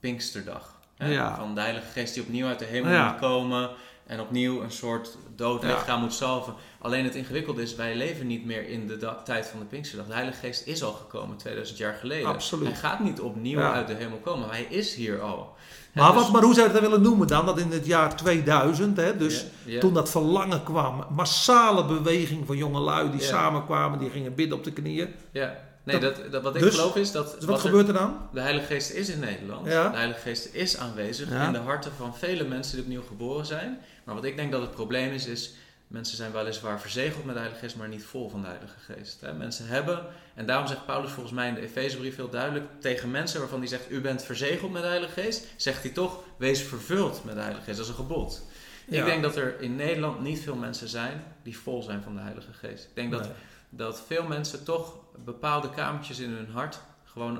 Pinksterdag. 0.00 0.74
Hè? 0.96 1.08
Ja. 1.08 1.36
Van 1.36 1.54
de 1.54 1.60
Heilige 1.60 1.86
Geest 1.92 2.14
die 2.14 2.22
opnieuw 2.22 2.46
uit 2.46 2.58
de 2.58 2.64
hemel 2.64 3.04
moet 3.04 3.18
komen 3.20 3.70
en 4.06 4.20
opnieuw 4.20 4.62
een 4.62 4.70
soort 4.72 5.16
dood 5.36 5.62
Ja. 5.62 5.68
lichaam 5.68 6.00
moet 6.00 6.14
salven. 6.14 6.54
Alleen 6.80 7.04
het 7.04 7.14
ingewikkelde 7.14 7.62
is, 7.62 7.74
wij 7.74 7.96
leven 7.96 8.26
niet 8.26 8.44
meer 8.44 8.68
in 8.68 8.86
de 8.86 9.14
tijd 9.24 9.46
van 9.46 9.58
de 9.60 9.64
Pinksterdag. 9.66 10.06
De 10.06 10.12
Heilige 10.14 10.38
Geest 10.38 10.66
is 10.66 10.82
al 10.82 10.92
gekomen 10.92 11.36
2000 11.36 11.78
jaar 11.78 11.94
geleden. 11.94 12.28
Absoluut. 12.28 12.66
Hij 12.66 12.76
gaat 12.76 13.00
niet 13.00 13.20
opnieuw 13.20 13.58
Ja. 13.58 13.72
uit 13.72 13.86
de 13.86 13.94
hemel 13.94 14.18
komen, 14.18 14.48
hij 14.48 14.66
is 14.70 14.94
hier 14.94 15.20
al. 15.20 15.54
Maar, 15.94 16.12
dus- 16.12 16.22
wat, 16.22 16.32
maar 16.32 16.42
hoe 16.42 16.54
zou 16.54 16.66
je 16.66 16.72
dat 16.72 16.82
willen 16.82 17.02
noemen 17.02 17.26
dan? 17.26 17.46
Dat 17.46 17.58
in 17.58 17.70
het 17.70 17.86
jaar 17.86 18.16
2000, 18.16 18.96
hè, 18.96 19.16
dus 19.16 19.44
toen 19.80 19.94
dat 19.94 20.10
verlangen 20.10 20.62
kwam, 20.62 21.04
massale 21.10 21.84
beweging 21.86 22.46
van 22.46 22.56
jongelui 22.56 23.10
die 23.10 23.20
Ja. 23.20 23.26
samenkwamen, 23.26 23.98
die 23.98 24.10
gingen 24.10 24.34
bidden 24.34 24.58
op 24.58 24.64
de 24.64 24.72
knieën. 24.72 25.14
Ja, 25.32 25.56
nee, 25.84 25.98
dat, 25.98 26.20
dat, 26.30 26.42
wat 26.42 26.54
ik 26.56 26.62
Dus- 26.62 26.74
geloof 26.74 26.96
is 26.96 27.12
dat... 27.12 27.24
Dus 27.24 27.34
wat 27.34 27.48
wat 27.48 27.60
gebeurt 27.60 27.88
er 27.88 27.94
dan? 27.94 28.16
De 28.32 28.40
Heilige 28.40 28.66
Geest 28.66 28.90
is 28.90 29.08
in 29.08 29.18
Nederland. 29.20 29.66
Ja. 29.66 29.88
De 29.88 29.96
Heilige 29.96 30.20
Geest 30.20 30.48
is 30.54 30.78
aanwezig 30.78 31.30
Ja. 31.30 31.46
in 31.46 31.52
de 31.52 31.58
harten 31.58 31.92
van 31.98 32.16
vele 32.16 32.44
mensen 32.44 32.74
die 32.74 32.82
opnieuw 32.84 33.02
geboren 33.08 33.46
zijn. 33.46 33.78
Maar 34.06 34.14
wat 34.14 34.24
ik 34.24 34.36
denk 34.36 34.52
dat 34.52 34.60
het 34.60 34.70
probleem 34.70 35.12
is, 35.12 35.26
is 35.26 35.54
mensen 35.86 36.16
zijn 36.16 36.32
weliswaar 36.32 36.80
verzegeld 36.80 37.24
met 37.24 37.34
de 37.34 37.40
Heilige 37.40 37.62
Geest, 37.64 37.76
maar 37.76 37.88
niet 37.88 38.04
vol 38.04 38.28
van 38.28 38.40
de 38.40 38.46
Heilige 38.46 38.78
Geest. 38.78 39.20
Hè. 39.20 39.32
Mensen 39.32 39.66
hebben, 39.66 40.06
en 40.34 40.46
daarom 40.46 40.66
zegt 40.66 40.86
Paulus 40.86 41.10
volgens 41.10 41.34
mij 41.34 41.48
in 41.48 41.54
de 41.54 41.60
Efezebrief 41.60 42.16
heel 42.16 42.28
duidelijk 42.30 42.64
tegen 42.80 43.10
mensen 43.10 43.40
waarvan 43.40 43.58
hij 43.58 43.68
zegt, 43.68 43.90
u 43.90 44.00
bent 44.00 44.22
verzegeld 44.22 44.72
met 44.72 44.82
de 44.82 44.88
Heilige 44.88 45.20
Geest, 45.20 45.46
zegt 45.56 45.82
hij 45.82 45.92
toch, 45.92 46.18
wees 46.38 46.62
vervuld 46.62 47.24
met 47.24 47.34
de 47.34 47.40
Heilige 47.40 47.64
Geest. 47.64 47.76
Dat 47.76 47.86
is 47.86 47.90
een 47.92 47.98
gebod. 47.98 48.42
Ja. 48.88 48.98
Ik 49.00 49.04
denk 49.06 49.22
dat 49.22 49.36
er 49.36 49.60
in 49.60 49.76
Nederland 49.76 50.20
niet 50.20 50.40
veel 50.40 50.54
mensen 50.56 50.88
zijn 50.88 51.24
die 51.42 51.58
vol 51.58 51.82
zijn 51.82 52.02
van 52.02 52.14
de 52.14 52.20
Heilige 52.20 52.52
Geest. 52.52 52.84
Ik 52.84 52.94
denk 52.94 53.10
dat 53.12 53.20
Nee. 53.22 53.30
dat 53.70 54.02
veel 54.06 54.24
mensen 54.24 54.64
toch 54.64 54.94
bepaalde 55.24 55.70
kamertjes 55.70 56.18
in 56.18 56.30
hun 56.30 56.50
hart 56.52 56.80
gewoon 57.04 57.34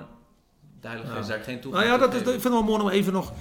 de 0.81 0.87
Heilige 0.89 1.11
Ja. 1.11 1.17
Geest 1.17 1.29
daar 1.29 1.43
geen 1.43 1.61
toegang 1.61 1.85
Nou 1.87 2.01
ja, 2.01 2.07
dat, 2.07 2.15
is- 2.15 2.21
ik 2.21 2.27
vind 2.27 2.43
het 2.43 2.53
wel 2.53 2.63
mooi 2.63 2.83
om 2.83 2.89
even 2.89 3.13
nog. 3.13 3.33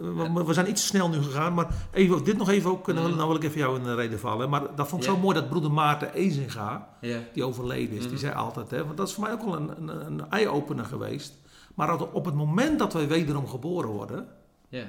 We, 0.00 0.44
we 0.44 0.52
zijn 0.52 0.68
iets 0.68 0.80
te 0.80 0.86
snel 0.86 1.08
nu 1.08 1.22
gegaan, 1.22 1.54
maar 1.54 1.66
even, 1.92 2.24
dit 2.24 2.36
nog 2.36 2.48
even 2.48 2.70
ook. 2.70 2.86
Nou, 2.86 3.16
wil 3.16 3.34
ik 3.34 3.42
even 3.42 3.58
jou 3.58 3.76
in 3.78 3.82
de 3.84 3.94
reden 3.94 4.18
vallen. 4.18 4.50
Maar 4.50 4.74
dat 4.76 4.88
vond 4.88 5.02
ik 5.02 5.08
Ja. 5.08 5.14
zo 5.14 5.20
mooi 5.20 5.34
dat 5.34 5.48
broeder 5.48 5.72
Maarten 5.72 6.12
Ezinga, 6.14 6.88
Ja, 7.00 7.18
die 7.32 7.44
overleden 7.44 7.96
is, 7.98 8.08
die 8.08 8.18
zei 8.18 8.34
altijd: 8.34 8.70
hè, 8.70 8.84
want 8.84 8.96
dat 8.96 9.08
is 9.08 9.14
voor 9.14 9.22
mij 9.24 9.32
ook 9.32 9.44
wel 9.44 9.56
een, 9.56 9.70
een, 9.88 10.06
een 10.06 10.30
eye-opener 10.30 10.84
geweest. 10.84 11.34
Maar 11.74 12.00
op 12.12 12.24
het 12.24 12.34
moment 12.34 12.78
dat 12.78 12.92
wij 12.92 13.08
wederom 13.08 13.48
geboren 13.48 13.90
worden, 13.90 14.28
ja, 14.68 14.84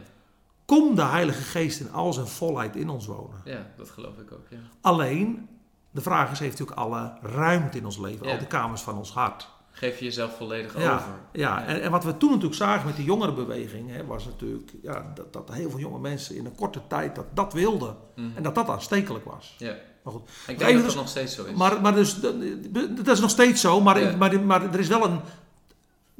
komt 0.65 0.95
de 0.95 1.03
Heilige 1.03 1.41
Geest 1.41 1.79
in 1.79 1.91
al 1.91 2.13
zijn 2.13 2.27
volheid 2.27 2.75
in 2.75 2.89
ons 2.89 3.05
wonen. 3.05 3.41
ja, 3.45 3.65
dat 3.77 3.89
geloof 3.89 4.17
ik 4.17 4.31
ook. 4.31 4.45
Ja. 4.49 4.57
Alleen, 4.81 5.47
de 5.91 6.01
vraag 6.01 6.31
is: 6.31 6.39
heeft 6.39 6.57
hij 6.57 6.67
ook 6.67 6.73
alle 6.77 7.13
ruimte 7.21 7.77
in 7.77 7.85
ons 7.85 7.97
leven, 7.97 8.27
al 8.31 8.37
de 8.37 8.47
kamers 8.47 8.81
van 8.81 8.97
ons 8.97 9.13
hart? 9.13 9.49
Geef 9.71 9.99
je 9.99 10.05
jezelf 10.05 10.35
volledig 10.37 10.77
Ja, 10.77 10.95
over. 10.95 11.13
ja. 11.31 11.65
En, 11.65 11.81
en 11.81 11.91
wat 11.91 12.03
we 12.03 12.17
toen 12.17 12.29
natuurlijk 12.29 12.55
zagen 12.55 12.85
met 12.85 12.95
die 12.95 13.05
jongerenbeweging, 13.05 13.89
hè, 13.91 14.05
was 14.05 14.25
natuurlijk 14.25 14.71
ja, 14.81 15.11
dat, 15.15 15.33
dat 15.33 15.49
heel 15.53 15.69
veel 15.69 15.79
jonge 15.79 15.99
mensen 15.99 16.35
in 16.35 16.45
een 16.45 16.55
korte 16.55 16.81
tijd 16.87 17.15
dat, 17.15 17.25
dat 17.33 17.53
wilden. 17.53 17.95
Mhm. 18.15 18.27
En 18.35 18.43
dat 18.43 18.55
dat 18.55 18.69
aanstekelijk 18.69 19.25
was. 19.25 19.55
ja. 19.57 19.75
Maar 20.03 20.13
goed. 20.13 20.29
Ik 20.47 20.57
denk 20.59 20.59
dat 20.73 20.83
dus- 20.83 20.93
dat 20.93 20.95
nog 20.95 21.09
steeds 21.09 21.35
zo 21.35 21.45
is. 21.45 21.53
Maar, 21.55 21.81
maar 21.81 21.93
dus, 21.95 22.19
dat, 22.19 22.35
dat 22.95 23.07
is 23.07 23.19
nog 23.19 23.29
steeds 23.29 23.61
zo, 23.61 23.81
maar, 23.81 23.99
Ja. 24.01 24.15
maar, 24.15 24.41
maar 24.41 24.73
er 24.73 24.79
is 24.79 24.87
wel 24.87 25.03
een, 25.05 25.19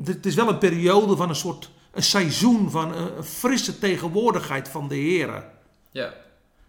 het 0.06 0.26
is 0.26 0.36
wel 0.36 0.50
een 0.50 0.58
periode 0.58 1.16
van 1.16 1.30
een 1.30 1.36
soort 1.36 1.70
een 1.92 2.04
seizoen 2.04 2.72
van 2.72 2.94
een, 2.94 3.18
een 3.18 3.24
frisse 3.24 3.80
tegenwoordigheid 3.80 4.68
van 4.70 4.88
de 4.88 4.96
Heer. 4.96 5.46
ja, 5.92 6.14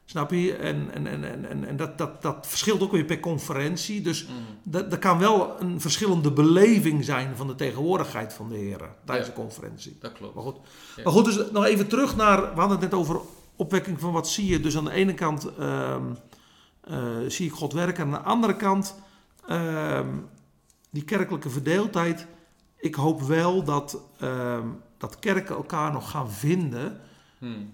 Snap 0.04 0.30
je? 0.30 0.54
En, 0.56 0.90
en, 0.94 1.06
en, 1.06 1.48
en, 1.48 1.64
en 1.64 1.76
dat, 1.76 1.98
dat, 1.98 2.22
dat 2.22 2.46
verschilt 2.46 2.80
ook 2.82 2.92
weer 2.92 3.04
per 3.04 3.20
conferentie. 3.20 4.00
Dus 4.00 4.24
Mhm. 4.26 4.34
dat, 4.62 4.92
er 4.92 4.98
kan 4.98 5.18
wel 5.18 5.60
een 5.60 5.80
verschillende 5.80 6.32
beleving 6.32 7.04
zijn 7.04 7.36
van 7.36 7.46
de 7.46 7.54
tegenwoordigheid 7.54 8.32
van 8.32 8.48
de 8.48 8.56
Heer 8.56 8.78
tijdens 9.04 9.28
Ja. 9.28 9.34
de 9.34 9.40
conferentie. 9.40 9.96
Dat 10.00 10.12
klopt. 10.12 10.34
Maar 10.34 10.44
goed, 10.44 10.56
Ja. 10.96 11.02
maar 11.02 11.12
goed 11.12 11.24
dus 11.24 11.50
nog 11.52 11.64
even 11.64 11.88
terug 11.88 12.16
naar. 12.16 12.40
We 12.40 12.60
hadden 12.60 12.80
het 12.80 12.90
net 12.90 12.94
over 13.00 13.20
opwekking 13.56 14.00
van 14.00 14.12
wat 14.12 14.28
zie 14.28 14.46
je. 14.46 14.60
Dus 14.60 14.76
aan 14.76 14.84
de 14.84 14.90
ene 14.90 15.14
kant 15.14 15.48
ehm, 15.58 16.02
eh, 16.80 16.96
zie 17.28 17.46
ik 17.46 17.52
God 17.52 17.72
werken. 17.72 18.04
Aan 18.04 18.10
de 18.10 18.18
andere 18.18 18.56
kant 18.56 18.94
ehm, 19.46 20.08
die 20.90 21.04
kerkelijke 21.04 21.50
verdeeldheid. 21.50 22.26
Ik 22.78 22.94
hoop 22.94 23.22
wel 23.22 23.64
dat, 23.64 23.98
ehm, 24.18 24.66
dat 24.98 25.18
kerken 25.18 25.54
elkaar 25.56 25.92
nog 25.92 26.10
gaan 26.10 26.30
vinden. 26.30 27.00
Hmm. 27.38 27.72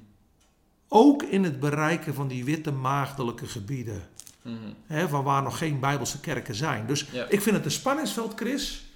Ook 0.88 1.22
in 1.22 1.44
het 1.44 1.60
bereiken 1.60 2.14
van 2.14 2.28
die 2.28 2.44
witte 2.44 2.72
maagdelijke 2.72 3.46
gebieden. 3.46 4.02
Mhm. 4.42 4.54
Hè, 4.86 5.08
van 5.08 5.24
waar 5.24 5.42
nog 5.42 5.58
geen 5.58 5.80
Bijbelse 5.80 6.20
kerken 6.20 6.54
zijn. 6.54 6.86
Dus 6.86 7.08
Ja. 7.10 7.24
ik 7.28 7.40
vind 7.40 7.56
het 7.56 7.64
een 7.64 7.70
spanningsveld, 7.70 8.32
Chris. 8.36 8.86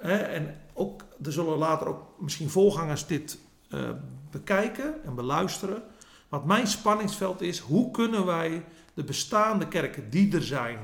Hè, 0.00 0.16
en 0.16 0.56
ook, 0.72 1.04
er 1.24 1.32
zullen 1.32 1.58
later 1.58 1.86
ook 1.86 2.02
misschien 2.18 2.50
voorgangers 2.50 3.06
dit 3.06 3.38
eh, 3.70 3.90
bekijken 4.30 4.94
en 5.04 5.14
beluisteren. 5.14 5.82
Wat 6.28 6.44
mijn 6.44 6.66
spanningsveld 6.66 7.40
is, 7.40 7.58
hoe 7.58 7.90
kunnen 7.90 8.26
wij 8.26 8.64
de 8.94 9.04
bestaande 9.04 9.68
kerken 9.68 10.10
die 10.10 10.34
er 10.34 10.42
zijn 10.42 10.78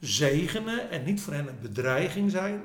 zegenen 0.00 0.90
en 0.90 1.04
niet 1.04 1.20
voor 1.20 1.32
hen 1.32 1.48
een 1.48 1.60
bedreiging 1.62 2.30
zijn. 2.30 2.62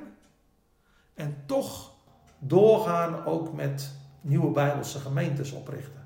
En 1.14 1.36
toch 1.46 1.92
doorgaan 2.38 3.24
ook 3.24 3.52
met 3.52 3.90
nieuwe 4.20 4.50
Bijbelse 4.50 4.98
gemeentes 4.98 5.50
oprichten. 5.52 5.99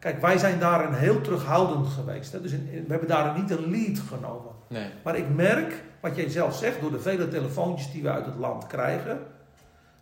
Kijk, 0.00 0.20
wij 0.20 0.38
zijn 0.38 0.58
daarin 0.58 0.92
heel 0.92 1.20
terughoudend 1.20 1.86
geweest. 1.86 2.32
Hè? 2.32 2.40
Dus 2.40 2.52
in- 2.52 2.68
in- 2.72 2.84
we 2.84 2.90
hebben 2.90 3.08
daarin 3.08 3.42
niet 3.42 3.50
een 3.50 3.70
lead 3.70 3.98
genomen. 3.98 4.52
Nee. 4.68 4.86
Maar 5.04 5.16
ik 5.16 5.34
merk, 5.34 5.82
wat 6.00 6.16
jij 6.16 6.28
zelf 6.30 6.54
zegt, 6.56 6.80
door 6.80 6.90
de 6.90 7.00
vele 7.00 7.28
telefoontjes 7.28 7.92
die 7.92 8.02
we 8.02 8.10
uit 8.10 8.26
het 8.26 8.36
land 8.36 8.66
krijgen, 8.66 9.18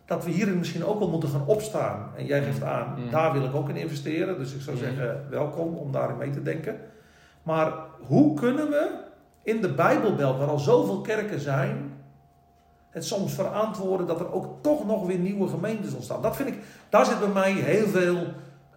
dat 0.05 0.25
we 0.25 0.31
hierin 0.31 0.57
misschien 0.57 0.85
ook 0.85 0.99
wel 0.99 1.09
moeten 1.09 1.29
gaan 1.29 1.45
opstaan. 1.45 2.09
En 2.17 2.25
jij 2.25 2.43
geeft 2.43 2.63
aan, 2.63 2.95
Mm. 2.99 3.11
daar 3.11 3.33
wil 3.33 3.43
ik 3.43 3.55
ook 3.55 3.69
in 3.69 3.75
investeren. 3.75 4.37
Dus 4.37 4.53
ik 4.53 4.61
zou 4.61 4.75
Mm. 4.75 4.81
zeggen, 4.83 5.25
welkom 5.29 5.75
om 5.75 5.91
daarin 5.91 6.17
mee 6.17 6.29
te 6.29 6.41
denken. 6.43 6.75
Maar 7.43 7.73
hoe 8.07 8.33
kunnen 8.33 8.69
we 8.69 8.89
in 9.43 9.61
de 9.61 9.73
Bijbelbelt, 9.73 10.37
waar 10.37 10.47
al 10.47 10.59
zoveel 10.59 11.01
kerken 11.01 11.39
zijn, 11.39 11.91
het 12.89 13.05
soms 13.05 13.33
verantwoorden 13.33 14.07
dat 14.07 14.19
er 14.19 14.33
ook 14.33 14.45
toch 14.63 14.85
nog 14.85 15.05
weer 15.05 15.17
nieuwe 15.19 15.47
gemeentes 15.47 15.93
ontstaan? 15.93 16.21
Dat 16.21 16.35
vind 16.35 16.49
ik, 16.49 16.59
daar 16.89 17.05
zit 17.05 17.19
bij 17.19 17.27
mij 17.33 17.51
heel 17.51 17.87
veel 17.87 18.17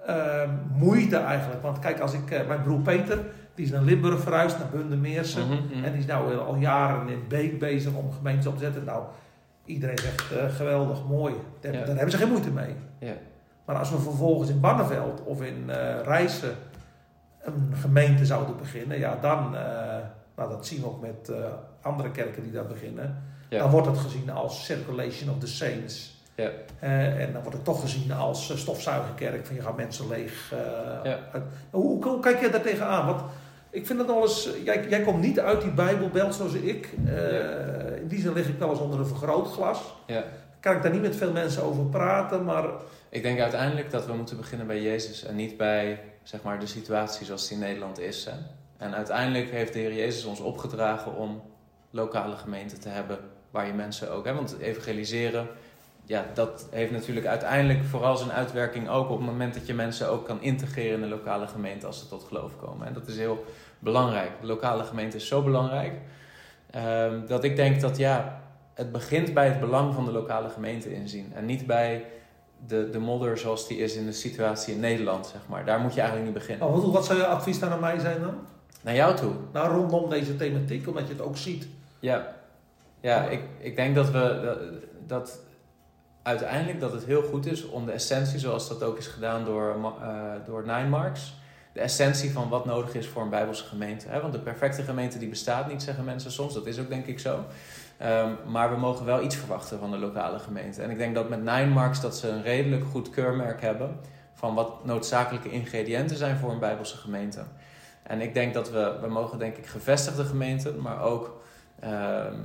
eh, 0.07 0.43
moeite 0.75 1.17
eigenlijk. 1.17 1.63
Want 1.63 1.79
kijk, 1.79 2.01
als 2.01 2.13
ik, 2.13 2.31
eh, 2.31 2.47
mijn 2.47 2.63
broer 2.63 2.81
Peter, 2.81 3.19
die 3.55 3.65
is 3.65 3.71
naar 3.71 3.83
Limburg 3.83 4.21
verhuisd, 4.21 4.59
naar 4.59 4.69
Bundemeersen. 4.69 5.47
Mhm. 5.47 5.85
En 5.85 5.91
die 5.91 6.01
is 6.01 6.07
nou 6.07 6.37
al 6.39 6.55
jaren 6.57 7.09
in 7.09 7.25
Beek 7.29 7.59
bezig 7.59 7.93
om 7.95 8.13
gemeentes 8.13 8.47
op 8.47 8.55
te 8.55 8.65
zetten. 8.65 8.85
Nou, 8.85 9.05
iedereen 9.65 9.99
zegt 9.99 10.33
eh, 10.33 10.55
geweldig, 10.55 11.05
mooi. 11.09 11.35
Daar, 11.61 11.73
Ja. 11.73 11.79
daar 11.79 11.87
hebben 11.95 12.11
ze 12.11 12.17
geen 12.17 12.29
moeite 12.29 12.51
mee. 12.51 12.75
Ja. 12.99 13.13
Maar 13.65 13.77
als 13.77 13.91
we 13.91 13.99
vervolgens 13.99 14.51
in 14.51 14.61
Barneveld 14.61 15.23
of 15.25 15.43
in 15.43 15.71
eh 15.71 16.01
Rijssen 16.05 16.55
een 17.43 17.73
gemeente 17.81 18.27
zouden 18.27 18.57
beginnen, 18.57 18.99
ja, 18.99 19.19
dan, 19.21 19.51
nou 20.37 20.51
dat 20.51 20.67
zien 20.67 20.81
we 20.81 20.87
ook 20.87 21.01
met 21.01 21.33
andere 21.83 22.11
kerken 22.11 22.43
die 22.43 22.53
daar 22.53 22.67
beginnen, 22.67 23.23
Ja. 23.49 23.59
dan 23.59 23.71
wordt 23.71 23.87
het 23.87 23.99
gezien 23.99 24.31
als 24.31 24.65
Circulation 24.65 25.31
of 25.31 25.39
the 25.39 25.47
Saints. 25.47 26.12
Ja. 26.35 26.51
Eh, 26.79 27.21
en 27.21 27.33
dan 27.33 27.41
wordt 27.43 27.57
het 27.57 27.65
toch 27.65 27.81
gezien 27.81 28.13
als 28.13 28.51
uh, 28.51 28.57
stofzuigerkerk, 28.57 29.47
van 29.47 29.55
je 29.55 29.63
gaat 29.63 29.77
mensen 29.77 30.09
leeg. 30.09 30.53
eh, 30.53 30.59
Ja. 31.11 31.19
uit. 31.33 31.43
hoe, 31.71 31.83
hoe, 31.83 32.05
hoe 32.05 32.21
kijk 32.21 32.41
jij 32.41 32.51
daar 32.51 32.63
tegenaan? 32.63 33.07
Want 33.07 33.21
ik 33.71 33.87
vind 33.87 33.99
het 33.99 34.09
nog 34.09 34.23
eens, 34.23 34.49
jij, 34.65 34.89
jij 34.89 35.03
komt 35.03 35.21
niet 35.21 35.41
uit 35.41 35.61
die 35.61 35.71
Bijbelbelt 35.71 36.35
zoals 36.35 36.53
ik. 36.55 36.89
Eh, 37.07 37.97
In 37.97 38.09
die 38.09 38.21
zin 38.21 38.33
lig 38.33 38.49
ik 38.49 38.59
wel 38.59 38.71
eens 38.71 38.79
onder 38.81 38.99
een 38.99 39.07
vergrootglas. 39.07 39.95
Ja. 40.07 40.25
Kan 40.61 40.77
ik 40.77 40.83
daar 40.83 40.93
niet 40.93 41.03
met 41.03 41.17
veel 41.17 41.33
mensen 41.33 41.63
over 41.63 41.85
praten, 41.85 42.45
maar 42.45 42.65
Ik 43.09 43.23
denk 43.23 43.41
uiteindelijk 43.41 43.91
dat 43.91 44.07
we 44.07 44.13
moeten 44.13 44.37
beginnen 44.37 44.67
bij 44.67 44.83
Jezus 44.83 45.25
en 45.25 45.37
niet 45.37 45.57
bij 45.57 46.01
zeg 46.23 46.43
maar, 46.43 46.61
de 46.61 46.67
situatie 46.67 47.27
zoals 47.27 47.49
die 47.49 47.57
in 47.57 47.63
Nederland 47.63 47.99
is. 47.99 48.25
Hè? 48.25 48.33
En 48.85 48.95
uiteindelijk 48.95 49.51
heeft 49.51 49.73
de 49.73 49.79
Heer 49.79 49.95
Jezus 49.95 50.25
ons 50.25 50.41
opgedragen 50.41 51.17
om 51.17 51.43
lokale 51.91 52.37
gemeenten 52.37 52.81
te 52.81 52.89
hebben 52.89 53.19
waar 53.51 53.67
je 53.67 53.73
mensen 53.73 54.11
ook. 54.11 54.25
Hè? 54.25 54.35
Want 54.35 54.57
evangeliseren, 54.61 55.47
ja, 56.05 56.27
dat 56.35 56.69
heeft 56.71 56.91
natuurlijk 56.91 57.27
uiteindelijk 57.27 57.85
vooral 57.85 58.17
zijn 58.17 58.33
uitwerking 58.33 58.89
ook 58.89 59.11
op 59.11 59.17
het 59.17 59.27
moment 59.27 59.55
dat 59.55 59.67
je 59.67 59.75
mensen 59.75 60.09
ook 60.09 60.27
kan 60.27 60.43
integreren 60.43 60.95
in 60.95 61.01
de 61.01 61.17
lokale 61.17 61.47
gemeente 61.47 61.87
als 61.87 61.99
ze 61.99 62.09
tot 62.09 62.25
geloof 62.29 62.53
komen. 62.57 62.87
En 62.87 62.93
dat 62.93 63.09
is 63.09 63.17
heel 63.17 63.45
belangrijk. 63.79 64.31
De 64.41 64.47
lokale 64.47 64.85
gemeente 64.85 65.17
is 65.17 65.27
zo 65.27 65.43
belangrijk 65.43 65.93
ehm, 66.71 67.27
dat 67.27 67.45
ik 67.45 67.57
denk 67.57 67.81
dat 67.81 67.97
ja, 67.97 68.41
het 68.75 68.93
begint 68.93 69.35
bij 69.35 69.49
het 69.49 69.61
belang 69.61 69.95
van 69.95 70.05
de 70.05 70.13
lokale 70.13 70.49
gemeente 70.49 70.95
inzien 70.95 71.33
en 71.35 71.45
niet 71.45 71.67
bij 71.67 72.05
de, 72.67 72.91
de 72.91 72.99
modder 72.99 73.39
zoals 73.39 73.69
die 73.69 73.79
is 73.79 73.97
in 73.97 74.05
de 74.05 74.13
situatie 74.13 74.75
in 74.75 74.81
Nederland, 74.81 75.27
zeg 75.27 75.41
maar. 75.49 75.65
Daar 75.65 75.81
moet 75.81 75.95
je 75.95 76.01
eigenlijk 76.01 76.31
niet 76.31 76.39
beginnen. 76.39 76.67
oh, 76.67 76.75
wat, 76.75 76.93
wat 76.93 77.05
zou 77.05 77.19
je 77.19 77.27
advies 77.27 77.59
dan 77.59 77.71
aan 77.71 77.81
mij 77.81 77.99
zijn 77.99 78.21
dan? 78.21 78.35
Naar 78.83 78.95
jou 78.95 79.17
toe. 79.17 79.33
Nou, 79.53 79.73
rondom 79.73 80.11
deze 80.11 80.37
thematiek, 80.37 80.89
omdat 80.89 81.07
je 81.07 81.13
het 81.13 81.23
ook 81.23 81.37
ziet. 81.37 81.67
Ja, 81.99 82.35
ja 83.01 83.25
ik, 83.25 83.41
ik 83.59 83.77
denk 83.77 83.95
dat 83.95 84.11
we 84.11 84.57
dat 85.07 85.41
uiteindelijk 86.23 86.81
dat 86.81 86.93
het 86.93 87.05
heel 87.05 87.23
goed 87.23 87.47
is 87.47 87.69
om 87.69 87.87
de 87.87 87.93
essentie, 87.93 88.39
zoals 88.39 88.69
dat 88.69 88.83
ook 88.83 88.99
is 88.99 89.07
gedaan 89.07 89.45
door, 89.45 89.95
eh, 90.01 90.33
door 90.47 90.63
Nine 90.67 90.89
Marks, 90.89 91.35
de 91.73 91.81
essentie 91.81 92.33
van 92.33 92.49
wat 92.49 92.65
nodig 92.65 92.95
is 92.95 93.07
voor 93.07 93.23
een 93.23 93.29
Bijbelse 93.29 93.65
gemeente. 93.65 94.09
Hè? 94.09 94.21
Want 94.21 94.33
de 94.33 94.39
perfecte 94.39 94.83
gemeente 94.83 95.19
die 95.19 95.29
bestaat 95.29 95.69
niet, 95.69 95.83
zeggen 95.83 96.05
mensen 96.05 96.33
soms. 96.33 96.55
Dat 96.55 96.67
is 96.67 96.79
ook 96.79 96.89
denk 96.89 97.07
ik 97.07 97.19
zo. 97.19 97.45
Ehm, 97.97 98.31
maar 98.47 98.71
we 98.71 98.77
mogen 98.77 99.07
wel 99.07 99.23
iets 99.23 99.37
verwachten 99.37 99.79
van 99.79 99.91
de 99.91 99.99
lokale 99.99 100.39
gemeente. 100.39 100.83
En 100.83 100.91
ik 100.91 100.99
denk 100.99 101.15
dat 101.15 101.29
met 101.29 101.39
Nine 101.39 101.67
Marks 101.67 102.01
dat 102.01 102.17
ze 102.17 102.29
een 102.29 102.43
redelijk 102.43 102.85
goed 102.85 103.11
keurmerk 103.11 103.61
hebben 103.61 103.99
van 104.33 104.55
wat 104.55 104.85
noodzakelijke 104.85 105.51
ingrediënten 105.51 106.17
zijn 106.17 106.37
voor 106.37 106.51
een 106.51 106.59
Bijbelse 106.59 106.97
gemeente. 106.97 107.43
En 108.03 108.21
ik 108.21 108.35
denk 108.35 108.55
dat 108.55 108.71
we, 108.71 108.99
we 109.01 109.09
mogen 109.09 109.39
denk 109.39 109.57
ik 109.57 109.67
gevestigde 109.67 110.25
gemeenten, 110.25 110.81
maar 110.81 111.03
ook 111.03 111.43
ehm, 111.81 111.93
eh, 111.93 112.39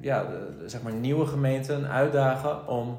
ja, 0.00 0.22
de- 0.24 0.56
de- 0.58 0.68
zeg 0.68 0.82
maar 0.82 0.92
nieuwe 0.92 1.26
gemeenten 1.26 1.86
uitdagen 1.88 2.68
om 2.68 2.98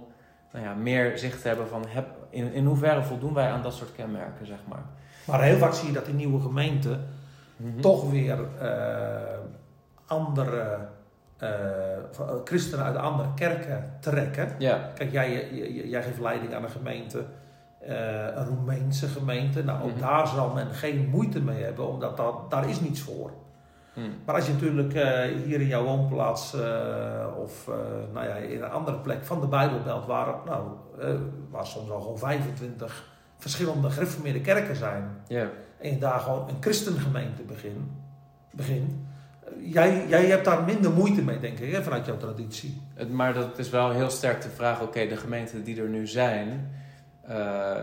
nou 0.54 0.66
ja, 0.66 0.74
meer 0.74 1.18
zicht 1.18 1.42
te 1.42 1.48
hebben 1.48 1.68
van 1.68 1.84
heb, 1.88 2.06
in, 2.30 2.54
in 2.54 2.66
hoeverre 2.66 3.04
voldoen 3.04 3.34
wij 3.34 3.50
aan 3.52 3.62
dat 3.62 3.74
soort 3.74 3.92
kenmerken, 3.96 4.46
zeg 4.46 4.58
maar. 4.70 4.84
Maar 5.28 5.42
heel 5.42 5.58
vaak 5.58 5.74
zie 5.74 5.88
je 5.88 5.94
dat 5.94 6.06
die 6.06 6.14
nieuwe 6.14 6.40
gemeenten 6.42 7.08
toch 7.82 8.10
weer 8.12 8.38
eh, 8.60 8.68
andere 10.06 10.78
eh, 11.38 11.50
eh, 11.96 12.00
christenen 12.44 12.86
uit 12.86 12.96
andere 12.96 13.28
kerken 13.36 13.92
trekken. 14.00 14.50
Ja, 14.58 14.90
Kijk, 14.96 15.12
jij, 15.12 15.32
jij, 15.54 15.72
jij 15.72 16.04
geeft 16.04 16.20
leiding 16.20 16.54
aan 16.54 16.64
een 16.64 16.70
gemeente, 16.70 17.24
eh, 17.80 18.26
een 18.36 18.46
Roemeense 18.46 19.08
gemeente. 19.08 19.64
Nou, 19.64 19.84
ook 19.84 19.90
Mhm. 19.92 20.00
daar 20.00 20.28
zal 20.28 20.50
men 20.54 20.68
geen 20.72 21.08
moeite 21.10 21.42
mee 21.42 21.64
hebben, 21.64 21.88
omdat 21.88 22.18
dat, 22.18 22.52
daar 22.52 22.70
is 22.70 22.80
niets 22.80 23.02
voor. 23.02 23.32
Hm, 23.94 24.02
Maar 24.26 24.36
als 24.36 24.46
je 24.46 24.54
natuurlijk 24.54 24.94
eh, 24.94 25.44
hier 25.46 25.62
in 25.62 25.68
jouw 25.68 25.84
woonplaats 25.84 26.54
eh, 26.54 27.28
of 27.38 27.68
eh, 27.68 27.76
nou 28.14 28.28
ja, 28.28 28.36
in 28.36 28.64
een 28.64 28.70
andere 28.72 28.98
plek 28.98 29.24
van 29.26 29.42
de 29.42 29.48
Bijbelbelt, 29.48 30.06
waar, 30.06 30.36
nou, 30.46 30.68
waar 31.50 31.66
soms 31.68 31.90
al 31.90 32.02
gewoon 32.02 32.18
25 32.18 33.12
verschillende 33.38 33.90
gereformeerde 33.90 34.42
kerken 34.42 34.76
zijn, 34.76 35.04
en 35.80 35.90
je 35.90 35.98
daar 35.98 36.20
gewoon 36.20 36.50
een 36.50 36.58
christengemeente 36.60 37.42
begin, 37.42 37.92
begint, 38.52 38.92
jij, 39.60 40.06
jij 40.08 40.26
hebt 40.26 40.46
daar 40.46 40.64
minder 40.64 40.92
moeite 40.92 41.22
mee, 41.22 41.40
denk 41.40 41.60
ik, 41.60 41.72
hè, 41.74 41.84
vanuit 41.84 42.06
jouw 42.06 42.18
traditie. 42.18 42.82
Het- 42.94 43.12
maar 43.12 43.34
dat 43.34 43.58
is 43.60 43.70
wel 43.70 43.90
heel 43.92 44.10
sterk 44.10 44.42
de 44.42 44.50
vraag, 44.50 44.82
oké, 44.82 45.08
de 45.08 45.18
gemeenten 45.18 45.64
die 45.64 45.82
er 45.82 45.90
nu 45.90 46.08
zijn, 46.08 46.72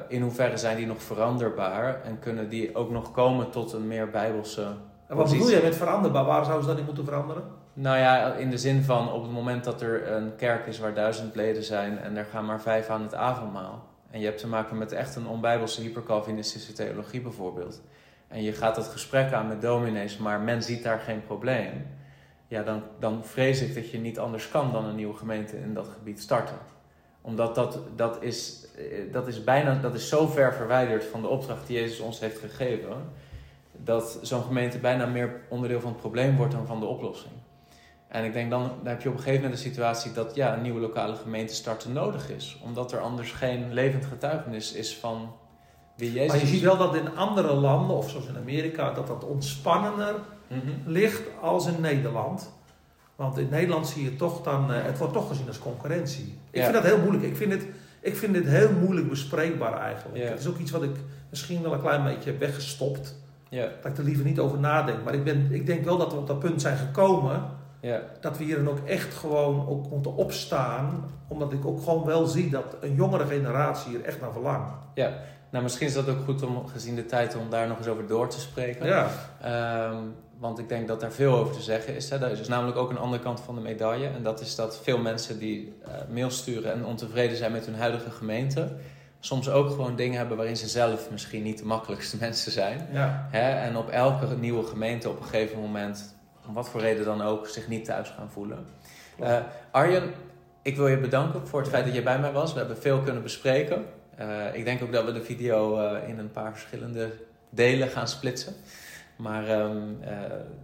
in 0.08 0.22
hoeverre 0.22 0.56
zijn 0.56 0.76
die 0.76 0.86
nog 0.86 1.02
veranderbaar 1.02 2.02
en 2.02 2.18
kunnen 2.18 2.48
die 2.48 2.74
ook 2.74 2.90
nog 2.90 3.10
komen 3.10 3.50
tot 3.50 3.72
een 3.72 3.86
meer 3.86 4.10
bijbelse 4.10 4.66
En 5.10 5.16
wat 5.16 5.30
bedoel 5.30 5.50
jij 5.50 5.62
met 5.62 5.76
veranderbaar? 5.76 6.24
Waar 6.24 6.44
zouden 6.44 6.62
ze 6.62 6.70
dat 6.70 6.78
in 6.78 6.84
moeten 6.84 7.04
veranderen? 7.04 7.42
Nou 7.72 7.98
ja, 7.98 8.34
in 8.34 8.50
de 8.50 8.58
zin 8.58 8.82
van 8.82 9.12
op 9.12 9.22
het 9.22 9.32
moment 9.32 9.64
dat 9.64 9.80
er 9.82 10.12
een 10.12 10.36
kerk 10.36 10.66
is 10.66 10.78
waar 10.78 10.94
duizend 10.94 11.34
leden 11.34 11.62
zijn 11.62 11.98
en 11.98 12.16
er 12.16 12.24
gaan 12.24 12.44
maar 12.44 12.60
vijf 12.60 12.88
aan 12.88 13.02
het 13.02 13.14
avondmaal. 13.14 13.88
En 14.10 14.20
je 14.20 14.26
hebt 14.26 14.40
te 14.40 14.46
maken 14.46 14.78
met 14.78 14.92
echt 14.92 15.16
een 15.16 15.26
onbijbelse 15.26 15.80
hypercalvinistische 15.80 16.72
theologie 16.72 17.20
bijvoorbeeld. 17.20 17.80
En 18.28 18.42
je 18.42 18.52
gaat 18.52 18.74
dat 18.74 18.86
gesprek 18.86 19.32
aan 19.32 19.48
met 19.48 19.62
dominees, 19.62 20.16
maar 20.16 20.40
men 20.40 20.62
ziet 20.62 20.82
daar 20.82 20.98
geen 20.98 21.22
probleem. 21.24 21.86
Ja, 22.48 22.62
dan, 22.62 22.82
dan 22.98 23.24
vrees 23.24 23.60
ik 23.60 23.74
dat 23.74 23.90
je 23.90 23.98
niet 23.98 24.18
anders 24.18 24.48
kan 24.48 24.72
dan 24.72 24.84
een 24.84 24.96
nieuwe 24.96 25.16
gemeente 25.16 25.56
in 25.56 25.74
dat 25.74 25.88
gebied 25.88 26.20
starten. 26.20 26.56
Omdat 27.20 27.54
dat, 27.54 27.78
dat, 27.96 28.22
is, 28.22 28.66
eh, 28.76 29.12
dat 29.12 29.26
is 29.26 29.44
bijna, 29.44 29.74
dat 29.74 29.94
is 29.94 30.08
zo 30.08 30.26
ver 30.26 30.54
verwijderd 30.54 31.04
van 31.04 31.20
de 31.20 31.28
opdracht 31.28 31.66
die 31.66 31.80
Jezus 31.80 32.00
ons 32.00 32.20
heeft 32.20 32.38
gegeven. 32.38 33.12
Dat 33.84 34.18
zo'n 34.22 34.42
gemeente 34.42 34.78
bijna 34.78 35.06
meer 35.06 35.40
onderdeel 35.48 35.80
van 35.80 35.90
het 35.90 36.00
probleem 36.00 36.36
wordt 36.36 36.52
dan 36.52 36.66
van 36.66 36.80
de 36.80 36.86
oplossing. 36.86 37.32
En 38.08 38.24
ik 38.24 38.32
denk 38.32 38.50
dan, 38.50 38.60
dan 38.62 38.86
heb 38.86 39.02
je 39.02 39.08
op 39.08 39.14
een 39.14 39.20
gegeven 39.20 39.42
moment 39.42 39.62
de 39.62 39.68
situatie 39.68 40.12
dat 40.12 40.34
ja, 40.34 40.54
een 40.56 40.62
nieuwe 40.62 40.80
lokale 40.80 41.16
gemeente 41.16 41.54
starten 41.54 41.92
nodig 41.92 42.30
is. 42.30 42.60
Omdat 42.64 42.92
er 42.92 43.00
anders 43.00 43.32
geen 43.32 43.72
levend 43.72 44.04
getuigenis 44.06 44.72
is 44.72 44.96
van 44.96 45.32
wie 45.96 46.12
Jezus 46.12 46.28
Maar 46.28 46.38
je 46.40 46.46
ziet 46.46 46.62
wel 46.62 46.76
dat 46.76 46.94
in 46.94 47.16
andere 47.16 47.54
landen, 47.54 47.96
of 47.96 48.10
zoals 48.10 48.26
in 48.26 48.36
Amerika, 48.36 48.92
dat 48.92 49.06
dat 49.06 49.24
ontspannender 49.24 50.14
Mhm. 50.48 50.70
ligt 50.90 51.22
als 51.40 51.66
in 51.66 51.80
Nederland. 51.80 52.52
Want 53.16 53.38
in 53.38 53.48
Nederland 53.50 53.88
zie 53.88 54.04
je 54.04 54.16
toch 54.16 54.42
dan, 54.42 54.72
eh, 54.72 54.82
het 54.84 54.98
wordt 54.98 55.12
toch 55.12 55.28
gezien 55.28 55.46
als 55.46 55.58
concurrentie. 55.58 56.38
Ik 56.50 56.58
Ja. 56.58 56.62
vind 56.62 56.74
dat 56.74 56.84
heel 56.84 56.98
moeilijk. 57.00 57.24
Ik 57.24 57.36
vind, 57.36 57.52
het, 57.52 57.66
ik 58.00 58.16
vind 58.16 58.34
dit 58.34 58.46
heel 58.46 58.72
moeilijk 58.72 59.08
bespreekbaar 59.08 59.80
eigenlijk. 59.80 60.18
Ja. 60.18 60.28
Het 60.30 60.38
is 60.40 60.46
ook 60.46 60.58
iets 60.58 60.70
wat 60.70 60.82
ik 60.82 60.96
misschien 61.30 61.62
wel 61.62 61.72
een 61.72 61.80
klein 61.80 62.04
beetje 62.04 62.30
heb 62.30 62.38
weggestopt. 62.40 63.18
Ja, 63.50 63.68
Dat 63.82 63.90
ik 63.92 63.98
er 63.98 64.04
liever 64.04 64.24
niet 64.24 64.38
over 64.38 64.58
nadenk. 64.58 65.04
Maar 65.04 65.14
ik, 65.14 65.24
ben, 65.24 65.48
ik 65.50 65.66
denk 65.66 65.84
wel 65.84 65.96
dat 65.98 66.12
we 66.12 66.18
op 66.18 66.26
dat 66.26 66.38
punt 66.38 66.60
zijn 66.60 66.76
gekomen. 66.76 67.42
ja, 67.80 68.00
Dat 68.20 68.38
we 68.38 68.44
hier 68.44 68.56
dan 68.56 68.68
ook 68.68 68.88
echt 68.88 69.14
gewoon 69.14 69.68
ook 69.68 69.90
moeten 69.90 70.14
opstaan. 70.16 71.04
Omdat 71.28 71.52
ik 71.52 71.66
ook 71.66 71.82
gewoon 71.82 72.04
wel 72.04 72.26
zie 72.26 72.50
dat 72.50 72.76
een 72.80 72.94
jongere 72.94 73.26
generatie 73.26 73.90
hier 73.90 74.04
echt 74.04 74.20
naar 74.20 74.32
verlangt. 74.32 74.72
ja. 74.94 75.12
Nou, 75.50 75.62
misschien 75.62 75.86
is 75.86 75.94
dat 75.94 76.08
ook 76.08 76.24
goed 76.24 76.42
om, 76.42 76.66
gezien 76.66 76.94
de 76.94 77.06
tijd, 77.06 77.36
om 77.36 77.50
daar 77.50 77.68
nog 77.68 77.78
eens 77.78 77.86
over 77.86 78.06
door 78.06 78.28
te 78.28 78.40
spreken. 78.40 78.86
Ja, 78.86 79.08
Ehm, 79.42 79.96
want 80.38 80.58
ik 80.58 80.68
denk 80.68 80.88
dat 80.88 81.00
daar 81.00 81.12
veel 81.12 81.34
over 81.34 81.54
te 81.54 81.62
zeggen 81.62 81.94
is. 81.94 82.10
Hè. 82.10 82.16
Er 82.24 82.30
is 82.30 82.38
dus 82.38 82.48
namelijk 82.48 82.76
ook 82.78 82.90
een 82.90 82.98
andere 82.98 83.22
kant 83.22 83.40
van 83.40 83.54
de 83.54 83.60
medaille. 83.60 84.06
En 84.06 84.22
dat 84.22 84.40
is 84.40 84.54
dat 84.54 84.80
veel 84.82 84.98
mensen 84.98 85.38
die 85.38 85.72
eh 85.84 85.90
mail 86.12 86.30
sturen 86.30 86.72
en 86.72 86.84
ontevreden 86.84 87.36
zijn 87.36 87.52
met 87.52 87.66
hun 87.66 87.74
huidige 87.74 88.10
gemeente... 88.10 88.72
soms 89.20 89.50
ook 89.50 89.70
gewoon 89.70 89.96
dingen 89.96 90.18
hebben 90.18 90.36
waarin 90.36 90.56
ze 90.56 90.68
zelf 90.68 91.10
misschien 91.10 91.42
niet 91.42 91.58
de 91.58 91.64
makkelijkste 91.64 92.16
mensen 92.26 92.52
zijn. 92.52 92.88
ja. 92.92 93.28
Hè? 93.30 93.50
En 93.50 93.76
op 93.76 93.88
elke 93.88 94.26
nieuwe 94.40 94.66
gemeente 94.66 95.08
op 95.08 95.16
een 95.20 95.26
gegeven 95.26 95.60
moment, 95.60 96.14
om 96.46 96.54
wat 96.54 96.68
voor 96.68 96.80
reden 96.80 97.04
dan 97.04 97.22
ook, 97.22 97.48
zich 97.48 97.68
niet 97.68 97.84
thuis 97.84 98.08
gaan 98.08 98.30
voelen. 98.30 98.66
Eh, 99.18 99.36
Arjen, 99.70 100.12
ik 100.62 100.76
wil 100.76 100.88
je 100.88 100.98
bedanken 100.98 101.46
voor 101.46 101.60
het 101.60 101.68
feit 101.68 101.84
dat 101.84 101.94
je 101.94 102.02
bij 102.02 102.18
mij 102.18 102.32
was. 102.32 102.52
We 102.52 102.58
hebben 102.58 102.76
veel 102.76 103.00
kunnen 103.00 103.22
bespreken. 103.22 103.84
Eh, 104.16 104.26
ik 104.52 104.64
denk 104.64 104.82
ook 104.82 104.92
dat 104.92 105.04
we 105.04 105.12
de 105.12 105.22
video 105.22 105.80
eh, 105.80 106.08
in 106.08 106.18
een 106.18 106.30
paar 106.30 106.52
verschillende 106.52 107.10
delen 107.50 107.88
gaan 107.88 108.08
splitsen. 108.08 108.54
Maar 109.16 109.48
ehm, 109.48 109.76
eh, 110.00 110.12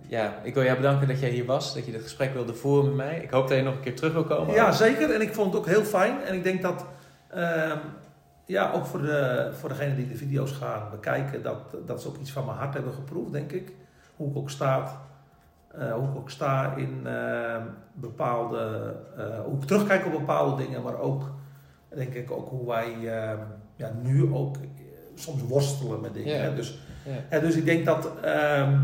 ja, 0.07 0.41
ik 0.43 0.55
wil 0.55 0.63
jou 0.63 0.77
bedanken 0.77 1.09
dat 1.09 1.21
jij 1.21 1.29
hier 1.29 1.45
was, 1.45 1.75
dat 1.75 1.87
je 1.87 1.93
dit 1.93 2.03
gesprek 2.03 2.33
wilde 2.33 2.55
voeren 2.55 2.97
met 2.97 3.07
mij. 3.07 3.21
Ik 3.23 3.31
hoop 3.31 3.49
dat 3.49 3.57
je 3.57 3.63
nog 3.63 3.75
een 3.75 3.81
keer 3.81 3.97
terug 3.97 4.13
wil 4.13 4.25
komen. 4.25 4.55
Ja, 4.55 4.73
zeker. 4.73 5.15
En 5.15 5.21
ik 5.21 5.35
vond 5.35 5.53
het 5.53 5.63
ook 5.63 5.69
heel 5.69 5.85
fijn. 5.85 6.25
En 6.25 6.35
ik 6.35 6.43
denk 6.43 6.63
dat, 6.63 6.85
ehm, 7.29 7.79
ja, 8.47 8.73
ook 8.73 8.87
voor, 8.87 9.03
de, 9.03 9.51
voor 9.53 9.69
degenen 9.69 9.97
die 9.97 10.09
de 10.09 10.17
video's 10.17 10.53
gaan 10.53 10.91
bekijken, 10.91 11.43
dat, 11.43 11.77
dat 11.87 12.03
ze 12.03 12.09
ook 12.09 12.19
iets 12.19 12.33
van 12.33 12.45
mijn 12.45 12.59
hart 12.59 12.75
hebben 12.75 12.93
geproefd, 12.93 13.33
denk 13.33 13.53
ik. 13.53 13.73
Hoe 14.17 14.31
ik 14.31 14.37
ook 14.37 14.51
sta, 14.51 15.01
eh, 15.69 15.93
hoe 15.93 16.09
ik 16.09 16.17
ook 16.17 16.31
sta 16.31 16.75
in 16.75 17.01
ehm, 17.07 17.63
bepaalde, 17.93 18.95
eh, 19.17 19.41
hoe 19.45 19.59
ik 19.61 19.65
terugkijk 19.65 20.07
op 20.07 20.13
bepaalde 20.13 20.63
dingen, 20.63 20.83
maar 20.83 20.99
ook, 20.99 21.23
denk 21.89 22.15
ik, 22.15 22.31
ook 22.31 22.49
hoe 22.49 22.67
wij 22.67 22.97
ja, 23.77 23.93
nu 24.03 24.35
ook 24.35 24.57
eh, 24.57 24.63
soms 25.15 25.43
worstelen 25.43 26.01
met 26.01 26.15
dingen. 26.15 26.37
Ja. 26.37 26.43
hè. 26.43 26.55
Dus, 26.55 26.79
Ja. 27.31 27.39
dus 27.39 27.57
ik 27.57 27.65
denk 27.65 27.85
dat, 27.85 28.11
ehm, 28.23 28.81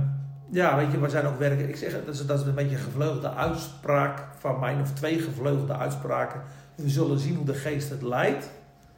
ja, 0.51 0.77
weet 0.77 0.93
je, 0.93 1.01
we 1.01 1.09
zijn 1.09 1.27
ook 1.27 1.39
werken. 1.39 1.69
Ik 1.69 1.77
zeg, 1.77 2.05
dat 2.05 2.15
is, 2.15 2.27
dat 2.27 2.41
is 2.41 2.47
een 2.47 2.55
beetje 2.55 2.77
een 2.77 2.83
gevleugelde 2.83 3.31
uitspraak 3.31 4.25
van 4.39 4.61
mij, 4.61 4.81
of 4.81 4.93
twee 4.93 5.19
gevleugelde 5.19 5.77
uitspraken. 5.77 6.43
We 6.75 6.89
zullen 6.89 7.19
zien 7.19 7.37
hoe 7.37 7.45
de 7.45 7.55
geest 7.55 7.91
het 7.91 8.03
leidt. 8.03 8.51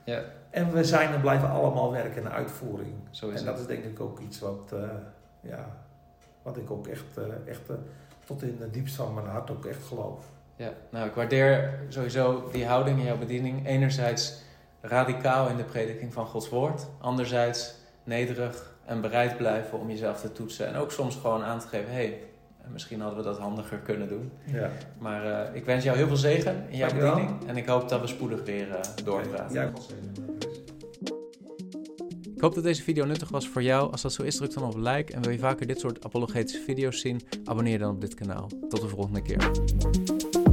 Ja. 0.05 0.23
En 0.55 0.73
we 0.73 0.85
zijn 0.85 1.13
en 1.13 1.21
blijven 1.21 1.51
allemaal 1.51 1.93
werken 1.93 2.17
in 2.17 2.23
de 2.23 2.31
uitvoering. 2.31 2.95
Zo 3.11 3.29
is 3.29 3.41
en 3.41 3.47
het. 3.47 3.47
dat 3.47 3.59
is 3.59 3.67
denk 3.67 3.85
ik 3.85 4.01
ook 4.01 4.21
iets 4.21 4.39
wat, 4.39 4.73
eh, 4.73 4.81
ja, 5.41 5.67
wat 6.43 6.57
ik 6.57 6.71
ook 6.71 6.87
echt, 6.87 7.17
eh, 7.17 7.25
echt 7.47 7.69
eh, 7.71 7.77
tot 8.25 8.43
in 8.43 8.57
het 8.61 8.73
diepst 8.73 8.95
van 8.95 9.15
mijn 9.15 9.27
hart 9.27 9.51
ook 9.51 9.65
echt 9.65 9.85
geloof. 9.85 10.25
Ja, 10.57 10.73
nou, 10.91 11.09
ik 11.09 11.15
waardeer 11.15 11.79
sowieso 11.89 12.49
die 12.53 12.67
houding 12.67 12.99
in 12.99 13.05
jouw 13.05 13.19
bediening. 13.19 13.67
Enerzijds 13.67 14.43
radicaal 14.81 15.49
in 15.49 15.57
de 15.57 15.65
prediking 15.65 16.13
van 16.13 16.27
Gods 16.27 16.49
woord. 16.49 16.87
Anderzijds 17.01 17.75
nederig 18.05 18.73
en 18.85 19.01
bereid 19.01 19.37
blijven 19.37 19.79
om 19.79 19.91
jezelf 19.91 20.21
te 20.21 20.33
toetsen. 20.33 20.67
En 20.67 20.77
ook 20.77 20.93
soms 20.93 21.17
gewoon 21.17 21.43
aan 21.43 21.61
te 21.61 21.69
geven, 21.69 21.91
hé, 21.91 21.95
hey, 21.95 22.23
misschien 22.73 23.01
hadden 23.01 23.19
we 23.19 23.25
dat 23.25 23.39
handiger 23.39 23.79
kunnen 23.79 24.09
doen. 24.09 24.33
Ja. 24.45 24.71
Maar 24.99 25.55
ik 25.55 25.65
wens 25.65 25.85
jou 25.85 25.97
heel 25.97 26.07
veel 26.07 26.17
zegen 26.17 26.65
in 26.69 26.77
jouw 26.77 26.93
bediening. 26.93 27.47
En 27.47 27.57
ik 27.57 27.67
hoop 27.67 27.89
dat 27.89 28.01
we 28.01 28.07
spoedig 28.07 28.45
weer 28.45 28.67
doorpraten. 29.05 29.55
Ja, 29.55 29.71
Ik 30.41 30.44
hoop 32.45 32.55
dat 32.55 32.65
deze 32.65 32.83
video 32.83 33.05
nuttig 33.05 33.29
was 33.29 33.49
voor 33.49 33.63
jou. 33.63 33.91
Als 33.91 34.03
dat 34.03 34.13
zo 34.13 34.23
is, 34.23 34.37
druk 34.37 34.55
dan 34.55 34.65
op 34.65 34.77
like. 34.77 35.13
En 35.13 35.23
wil 35.23 35.31
je 35.31 35.39
vaker 35.39 35.67
dit 35.67 35.81
soort 35.81 36.05
apologetische 36.05 36.63
video's 36.63 37.01
zien, 37.01 37.21
abonneer 37.45 37.79
dan 37.79 37.91
op 37.91 38.01
dit 38.01 38.15
kanaal. 38.15 38.49
Tot 38.69 38.81
de 38.81 38.89
volgende 38.89 39.23
keer. 39.23 40.44